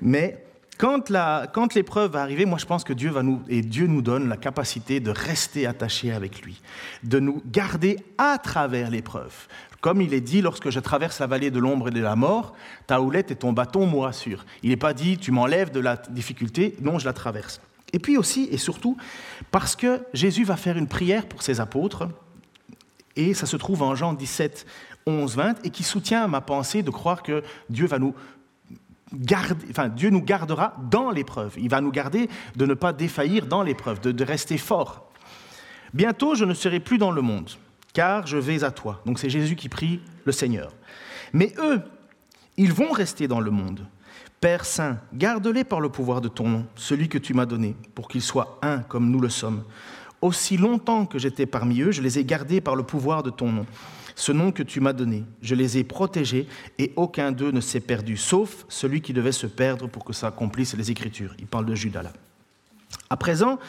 [0.01, 0.45] Mais
[0.79, 1.11] quand,
[1.51, 4.29] quand l'épreuve va arriver, moi je pense que Dieu va nous, et Dieu nous donne
[4.29, 6.61] la capacité de rester attachés avec lui,
[7.03, 9.33] de nous garder à travers l'épreuve.
[9.81, 12.53] Comme il est dit, lorsque je traverse la vallée de l'ombre et de la mort,
[12.87, 14.45] ta houlette et ton bâton me rassurent.
[14.63, 17.59] Il n'est pas dit, tu m'enlèves de la difficulté, non, je la traverse.
[17.91, 18.95] Et puis aussi, et surtout,
[19.51, 22.07] parce que Jésus va faire une prière pour ses apôtres,
[23.17, 24.65] et ça se trouve en Jean 17,
[25.05, 28.13] 11, 20, et qui soutient ma pensée de croire que Dieu va nous
[29.11, 31.55] Dieu nous gardera dans l'épreuve.
[31.57, 35.09] Il va nous garder de ne pas défaillir dans l'épreuve, de, de rester fort.
[35.93, 37.49] Bientôt, je ne serai plus dans le monde,
[37.93, 39.01] car je vais à toi.
[39.05, 40.71] Donc c'est Jésus qui prie le Seigneur.
[41.33, 41.81] Mais eux,
[42.57, 43.87] ils vont rester dans le monde.
[44.41, 48.07] Père Saint, garde-les par le pouvoir de ton nom, celui que tu m'as donné, pour
[48.07, 49.63] qu'ils soient un comme nous le sommes.
[50.21, 53.51] Aussi longtemps que j'étais parmi eux, je les ai gardés par le pouvoir de ton
[53.51, 53.65] nom
[54.19, 55.23] ce nom que tu m'as donné.
[55.41, 56.45] Je les ai protégés
[56.77, 60.75] et aucun d'eux ne s'est perdu, sauf celui qui devait se perdre pour que s'accomplissent
[60.75, 61.33] les Écritures.
[61.39, 62.11] Il parle de Judas là.
[63.09, 63.59] À présent,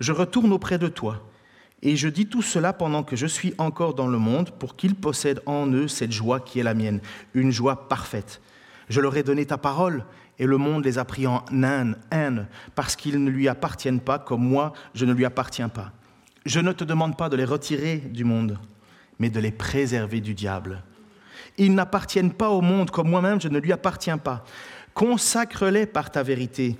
[0.00, 1.22] je retourne auprès de toi.
[1.82, 4.94] Et je dis tout cela pendant que je suis encore dans le monde pour qu'ils
[4.94, 7.00] possèdent en eux cette joie qui est la mienne,
[7.34, 8.40] une joie parfaite.
[8.88, 10.06] Je leur ai donné ta parole
[10.38, 11.44] et le monde les a pris en
[12.10, 15.92] haine, parce qu'ils ne lui appartiennent pas comme moi je ne lui appartiens pas.
[16.46, 18.58] Je ne te demande pas de les retirer du monde,
[19.18, 20.82] mais de les préserver du diable.
[21.56, 24.44] Ils n'appartiennent pas au monde comme moi-même, je ne lui appartiens pas.
[24.94, 26.76] Consacre-les par ta vérité.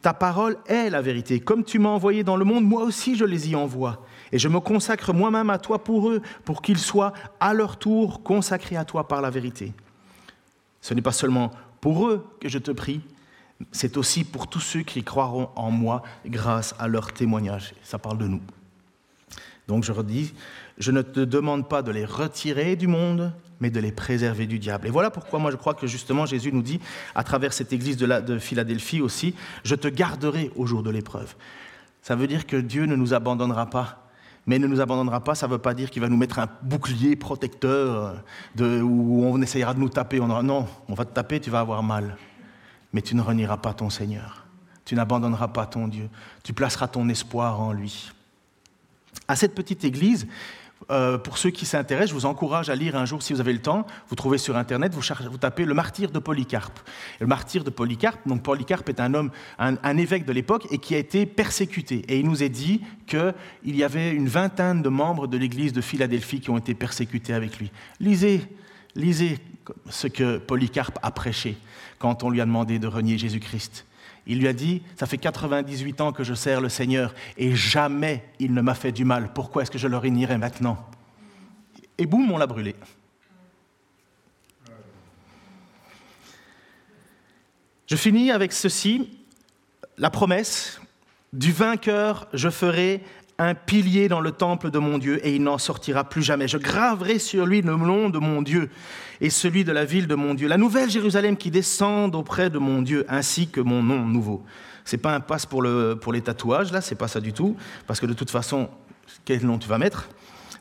[0.00, 1.40] Ta parole est la vérité.
[1.40, 4.04] Comme tu m'as envoyé dans le monde, moi aussi je les y envoie.
[4.32, 8.22] Et je me consacre moi-même à toi pour eux, pour qu'ils soient à leur tour
[8.22, 9.72] consacrés à toi par la vérité.
[10.80, 13.00] Ce n'est pas seulement pour eux que je te prie,
[13.70, 17.74] c'est aussi pour tous ceux qui croiront en moi grâce à leur témoignage.
[17.82, 18.40] Ça parle de nous.
[19.72, 20.34] Donc je redis,
[20.76, 24.58] je ne te demande pas de les retirer du monde, mais de les préserver du
[24.58, 24.86] diable.
[24.86, 26.78] Et voilà pourquoi moi je crois que justement Jésus nous dit,
[27.14, 31.34] à travers cette église de, de Philadelphie aussi, je te garderai au jour de l'épreuve.
[32.02, 34.10] Ça veut dire que Dieu ne nous abandonnera pas.
[34.44, 36.48] Mais ne nous abandonnera pas, ça ne veut pas dire qu'il va nous mettre un
[36.60, 38.22] bouclier protecteur
[38.60, 40.20] où on essayera de nous taper.
[40.20, 42.18] Non, on va te taper, tu vas avoir mal.
[42.92, 44.44] Mais tu ne renieras pas ton Seigneur.
[44.84, 46.10] Tu n'abandonneras pas ton Dieu.
[46.42, 48.10] Tu placeras ton espoir en lui.
[49.32, 50.26] À cette petite église,
[50.90, 53.54] euh, pour ceux qui s'intéressent, je vous encourage à lire un jour, si vous avez
[53.54, 56.78] le temps, vous trouvez sur Internet, vous, tapez le martyr de Polycarpe.
[57.18, 60.94] le martyr de Polycarpe, donc Polycarpe est un homme, un, évêque de l'époque et qui
[60.94, 62.04] a été persécuté.
[62.08, 63.32] Et il nous est dit qu'il
[63.64, 67.58] y avait une vingtaine de membres de l'église de Philadelphie qui ont été persécutés avec
[67.58, 67.70] lui.
[68.00, 68.42] Lisez,
[68.94, 69.38] lisez
[69.88, 71.56] ce que Polycarpe a prêché
[71.98, 73.86] quand on lui a demandé de renier Jésus-Christ.
[74.26, 78.24] Il lui a dit, ça fait 98 ans que je sers le Seigneur et jamais
[78.38, 79.32] il ne m'a fait du mal.
[79.32, 80.78] Pourquoi est-ce que je le réunirais maintenant?
[81.98, 82.74] Et boum, on l'a brûlé.
[87.86, 89.10] Je finis avec ceci,
[89.98, 90.80] la promesse
[91.32, 93.02] du vainqueur, je ferai
[93.38, 96.48] un pilier dans le temple de mon Dieu et il n'en sortira plus jamais.
[96.48, 98.70] Je graverai sur lui le nom de mon Dieu
[99.20, 102.58] et celui de la ville de mon Dieu, la nouvelle Jérusalem qui descend auprès de
[102.58, 104.44] mon Dieu, ainsi que mon nom nouveau.
[104.84, 105.64] C'est pas un passe pour,
[106.00, 107.56] pour les tatouages, là, c'est pas ça du tout,
[107.86, 108.68] parce que de toute façon,
[109.24, 110.08] quel nom tu vas mettre?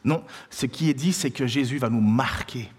[0.04, 2.70] Non, ce qui est dit, c'est que Jésus va nous marquer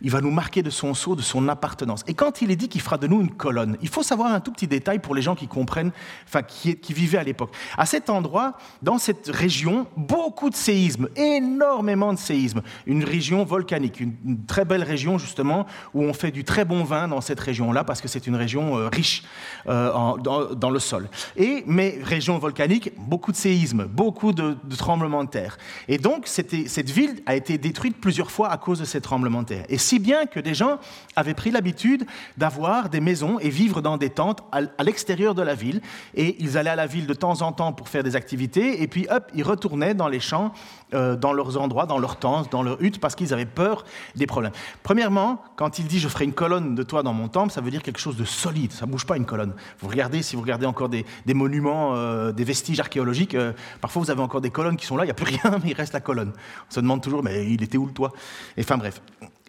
[0.00, 2.02] il va nous marquer de son sceau, de son appartenance.
[2.06, 4.40] Et quand il est dit qu'il fera de nous une colonne, il faut savoir un
[4.40, 5.92] tout petit détail pour les gens qui comprennent,
[6.26, 7.54] enfin qui, qui vivaient à l'époque.
[7.76, 12.62] À cet endroit, dans cette région, beaucoup de séismes, énormément de séismes.
[12.86, 14.14] Une région volcanique, une,
[14.46, 18.00] très belle région justement où on fait du très bon vin dans cette région-là parce
[18.00, 19.22] que c'est une région euh, riche
[19.68, 21.08] euh, dans, le sol.
[21.36, 25.58] Et mais région volcanique, beaucoup de séismes, beaucoup de tremblements de terre.
[25.88, 29.48] Et donc cette ville a été détruite plusieurs fois à cause de ces tremblements de
[29.48, 29.64] terre.
[29.68, 30.78] Et si bien que des gens
[31.16, 35.54] avaient pris l'habitude d'avoir des maisons et vivre dans des tentes à l'extérieur de la
[35.54, 35.80] ville.
[36.14, 38.82] Et ils allaient à la ville de temps en temps pour faire des activités.
[38.82, 40.52] Et puis, hop, ils retournaient dans les champs,
[40.94, 43.84] euh, dans leurs endroits, dans leurs tentes, dans leurs huttes, parce qu'ils avaient peur
[44.16, 44.52] des problèmes.
[44.82, 47.70] Premièrement, quand il dit je ferai une colonne de toi dans mon temple, ça veut
[47.70, 48.72] dire quelque chose de solide.
[48.72, 49.54] Ça ne bouge pas une colonne.
[49.80, 54.10] Vous regardez, si vous regardez encore des, monuments, euh, des vestiges archéologiques, euh, parfois vous
[54.10, 55.92] avez encore des colonnes qui sont là, il n'y a plus rien, mais il reste
[55.92, 56.32] la colonne.
[56.70, 58.12] On se demande toujours, mais il était où le toit?
[58.58, 59.00] Enfin bref.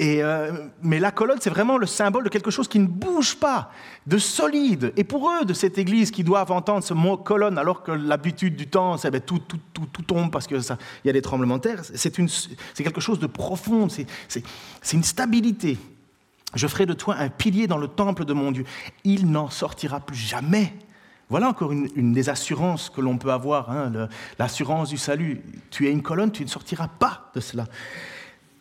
[0.01, 3.71] Euh, mais la colonne, c'est vraiment le symbole de quelque chose qui ne bouge pas,
[4.07, 4.93] de solide.
[4.97, 8.55] Et pour eux, de cette église, qui doivent entendre ce mot colonne, alors que l'habitude
[8.55, 10.59] du temps, c'est, ben, tout, tout, tout, tout, tombe parce qu'il
[11.05, 14.43] y a des tremblements de terre, c'est, une, c'est quelque chose de profond, c'est, c'est,
[14.81, 15.77] c'est une stabilité.
[16.55, 18.65] Je ferai de toi un pilier dans le temple de mon Dieu.
[19.03, 20.73] Il n'en sortira plus jamais.
[21.29, 25.41] Voilà encore une, une des assurances que l'on peut avoir, hein, l'assurance du salut.
[25.69, 27.67] Tu es une colonne, tu ne sortiras pas de cela.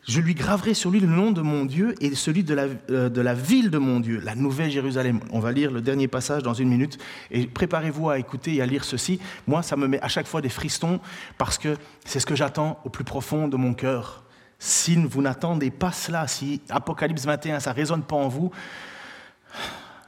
[0.09, 3.11] Je lui graverai sur lui le nom de mon Dieu et celui de la, euh,
[3.11, 5.21] de la ville de mon Dieu, la nouvelle Jérusalem.
[5.31, 6.99] On va lire le dernier passage dans une minute.
[7.31, 9.21] Et préparez-vous à écouter et à lire ceci.
[9.47, 11.01] Moi, ça me met à chaque fois des frissons
[11.37, 14.25] parce que c'est ce que j'attends au plus profond de mon cœur.
[14.59, 18.51] Si vous n'attendez pas cela, si Apocalypse 21, ça ne résonne pas en vous,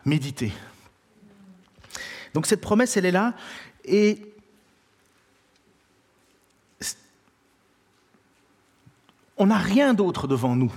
[0.04, 0.52] méditez.
[2.34, 3.34] Donc cette promesse, elle est là.
[3.84, 4.31] Et
[9.36, 10.72] on n'a rien d'autre devant nous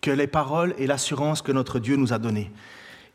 [0.00, 2.50] que les paroles et l'assurance que notre Dieu nous a données.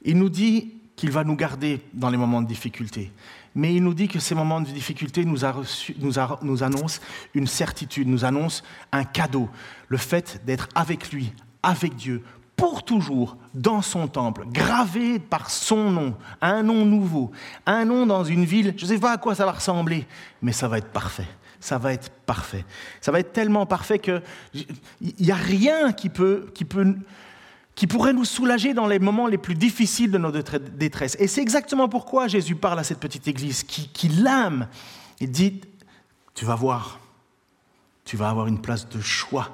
[0.03, 3.11] Il nous dit qu'il va nous garder dans les moments de difficulté.
[3.55, 7.01] Mais il nous dit que ces moments de difficulté nous, annoncent
[7.33, 9.49] une certitude, nous annoncent un cadeau,
[9.87, 12.23] le fait d'être avec lui, avec Dieu,
[12.55, 17.31] pour toujours dans son temple, gravé par son nom, un nom nouveau,
[17.67, 20.07] un nom dans une ville, je ne sais pas à quoi ça va ressembler,
[20.41, 21.27] mais ça va être parfait.
[21.59, 22.65] Ça va être parfait.
[23.01, 24.21] Ça va être tellement parfait qu'il
[25.01, 26.95] n'y a rien qui, peut, qui, peut,
[27.75, 31.17] qui pourrait nous soulager dans les moments les plus difficiles de notre détresse.
[31.19, 34.67] Et c'est exactement pourquoi Jésus parle à cette petite église qui, qui l'âme.
[35.19, 35.61] Il dit,
[36.35, 36.99] tu vas voir,
[38.05, 39.53] tu vas avoir une place de choix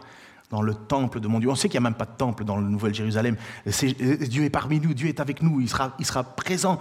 [0.53, 1.49] dans le temple de mon Dieu.
[1.49, 3.35] On sait qu'il n'y a même pas de temple dans le Nouvel Jérusalem.
[3.65, 6.77] Dieu est parmi nous, Dieu est avec nous, il sera, il sera présent.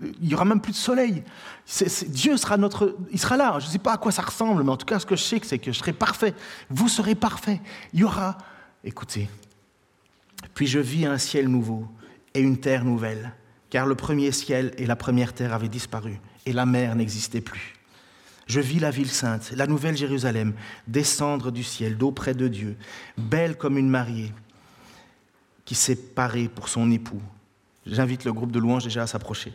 [0.00, 1.24] Il n'y aura même plus de soleil.
[2.06, 3.58] Dieu sera notre, il sera là.
[3.58, 5.24] Je ne sais pas à quoi ça ressemble, mais en tout cas, ce que je
[5.24, 6.34] sais, c'est que je serai parfait.
[6.70, 7.60] Vous serez parfait.
[7.92, 8.38] Il y aura,
[8.84, 9.28] écoutez,
[10.54, 11.88] puis je vis un ciel nouveau
[12.32, 13.32] et une terre nouvelle,
[13.70, 17.75] car le premier ciel et la première terre avaient disparu, et la mer n'existait plus.
[18.46, 20.54] Je vis la ville sainte, la nouvelle Jérusalem,
[20.86, 22.76] descendre du ciel d'auprès de Dieu,
[23.18, 24.32] belle comme une mariée
[25.64, 27.20] qui s'est parée pour son époux.
[27.86, 29.52] J'invite le groupe de louanges déjà à s'approcher.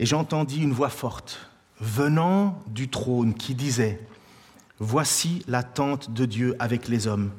[0.00, 1.48] Et j'entendis une voix forte
[1.80, 4.00] venant du trône qui disait,
[4.80, 7.30] Voici la tente de Dieu avec les hommes.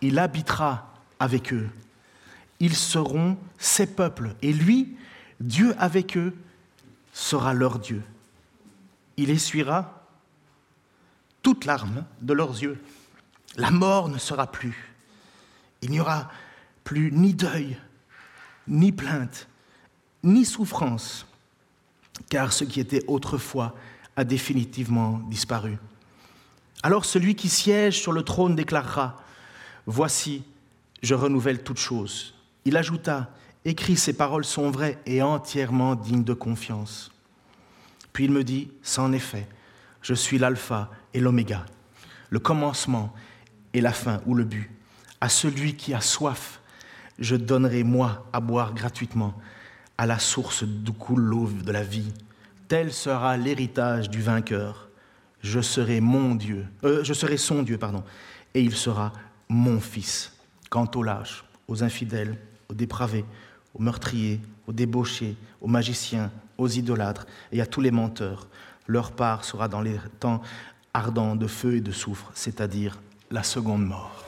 [0.00, 1.68] Il habitera avec eux.
[2.60, 4.36] Ils seront ses peuples.
[4.42, 4.96] Et lui,
[5.40, 6.36] Dieu avec eux,
[7.12, 8.04] sera leur Dieu
[9.16, 10.06] il essuiera
[11.42, 12.82] toute larme de leurs yeux.
[13.56, 14.94] La mort ne sera plus.
[15.82, 16.30] Il n'y aura
[16.84, 17.78] plus ni deuil,
[18.68, 19.48] ni plainte,
[20.22, 21.26] ni souffrance,
[22.28, 23.74] car ce qui était autrefois
[24.16, 25.78] a définitivement disparu.
[26.82, 29.16] Alors celui qui siège sur le trône déclarera,
[29.86, 30.44] Voici,
[31.02, 32.34] je renouvelle toutes choses.
[32.64, 33.30] Il ajouta,
[33.64, 37.09] Écris, ces paroles sont vraies et entièrement dignes de confiance.
[38.12, 39.46] Puis il me dit, c'en est fait,
[40.02, 41.64] je suis l'alpha et l'oméga,
[42.30, 43.14] le commencement
[43.72, 44.70] et la fin ou le but.
[45.20, 46.60] À celui qui a soif,
[47.18, 49.34] je donnerai moi à boire gratuitement
[49.98, 52.10] à la source d'où coule l'eau de la vie.
[52.68, 54.88] Tel sera l'héritage du vainqueur.
[55.42, 58.02] Je serai mon Dieu, euh, je serai son Dieu, pardon,
[58.54, 59.12] et il sera
[59.48, 60.32] mon fils.
[60.70, 62.38] Quant aux lâches, aux infidèles,
[62.70, 63.24] aux dépravés,
[63.74, 64.40] aux meurtriers,
[64.70, 68.46] aux débauchés, aux magiciens, aux idolâtres et à tous les menteurs.
[68.86, 70.40] Leur part sera dans les temps
[70.94, 73.00] ardents de feu et de soufre, c'est-à-dire
[73.32, 74.24] la seconde mort.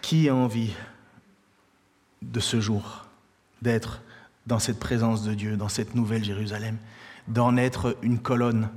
[0.00, 0.72] Qui a envie
[2.22, 3.06] de ce jour
[3.62, 4.02] d'être
[4.48, 6.76] dans cette présence de Dieu, dans cette nouvelle Jérusalem,
[7.28, 8.68] d'en être une colonne,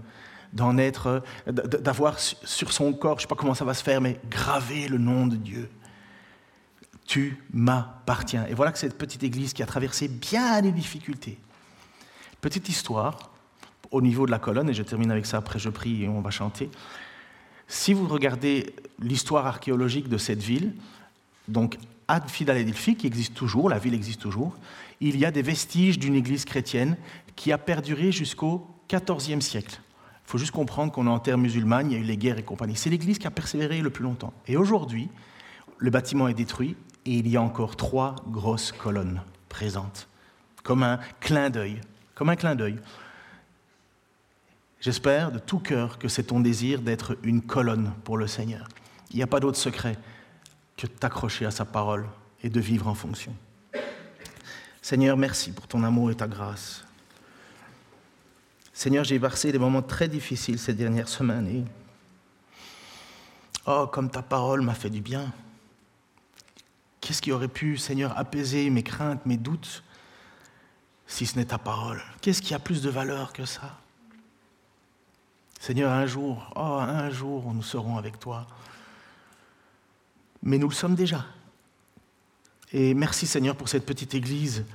[0.54, 4.02] d'en être, d'avoir sur son corps, je ne sais pas comment ça va se faire,
[4.02, 5.68] mais graver le nom de Dieu
[7.06, 8.46] tu m'appartiens.
[8.48, 11.38] Et voilà que cette petite église qui a traversé bien des difficultés.
[12.42, 13.32] Petite histoire
[13.92, 16.22] au niveau de la colonne, et je termine avec ça, après je prie et on
[16.22, 16.70] va chanter.
[17.68, 20.74] Si vous regardez l'histoire archéologique de cette ville,
[21.48, 21.78] donc
[22.08, 24.56] Ad Filadelfie, qui existe toujours, la ville existe toujours,
[25.02, 26.98] il y a des vestiges d'une église chrétienne
[27.36, 29.80] qui a perduré jusqu'au XIVe siècle.
[30.26, 32.40] Il faut juste comprendre qu'on est en terre musulmane, il y a eu les guerres
[32.40, 32.76] et compagnie.
[32.76, 34.34] C'est l'église qui a persévéré le plus longtemps.
[34.48, 35.10] Et aujourd'hui,
[35.78, 36.76] le bâtiment est détruit,
[37.06, 40.08] et il y a encore trois grosses colonnes présentes,
[40.64, 41.82] comme un clin d'œil,
[42.16, 42.80] comme un clin d'œil.
[44.82, 48.68] J'espère de tout cœur que c'est ton désir d'être une colonne pour le Seigneur.
[49.12, 49.98] Il n'y a pas d'autre secret
[50.78, 52.08] que de t'accrocher à sa parole
[52.44, 53.34] et de vivre en fonction.
[54.82, 56.84] Seigneur, merci pour ton amour et ta grâce.
[58.74, 61.66] Seigneur, j'ai versé des moments très difficiles ces dernières semaines
[63.66, 65.32] oh, comme ta parole m'a fait du bien.
[67.06, 69.84] Qu'est-ce qui aurait pu, Seigneur, apaiser mes craintes, mes doutes,
[71.06, 72.02] si ce n'est ta parole?
[72.20, 73.78] Qu'est-ce qui a plus de valeur que ça?
[75.60, 78.48] Seigneur, un jour, oh, un jour, nous serons avec toi.
[80.42, 81.28] Mais nous le sommes déjà.
[82.74, 84.66] Et merci, Seigneur, pour cette petite église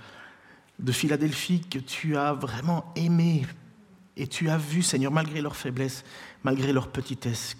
[0.78, 3.44] de Philadelphie que tu as vraiment aimée.
[4.16, 6.04] Et tu as vu, Seigneur, malgré leur faiblesse,
[6.44, 7.56] malgré leur petitesse.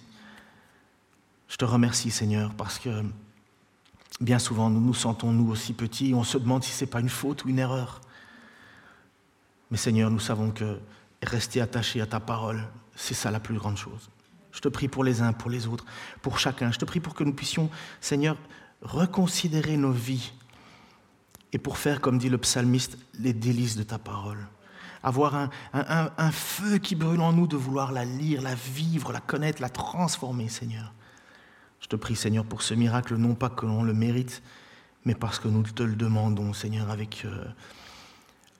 [1.49, 3.03] Je te remercie, Seigneur, parce que
[4.21, 6.99] Bien souvent, nous nous sentons, nous aussi petits, on se demande si ce n'est pas
[6.99, 8.01] une faute ou une erreur.
[9.71, 10.77] Mais Seigneur, nous savons que
[11.23, 14.11] rester attaché à ta parole, c'est ça la plus grande chose.
[14.51, 15.85] Je te prie pour les uns, pour les autres,
[16.21, 16.71] pour chacun.
[16.71, 18.37] Je te prie pour que nous puissions, Seigneur,
[18.83, 20.33] reconsidérer nos vies
[21.51, 24.47] et pour faire, comme dit le psalmiste, les délices de ta parole.
[25.01, 29.63] Avoir un feu qui brûle en nous de vouloir la lire, la vivre, la connaître,
[29.63, 30.93] la transformer, Seigneur.
[31.91, 34.41] Je te prie, Seigneur, pour ce miracle, non pas que l'on le mérite,
[35.03, 37.23] mais parce que nous te le demandons, Seigneur, avec...
[37.25, 37.43] Euh,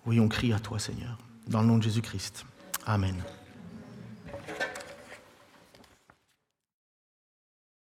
[0.06, 1.18] oui, on crie à toi, Seigneur,
[1.48, 2.46] dans le nom de Jésus-Christ.
[2.86, 3.16] Amen.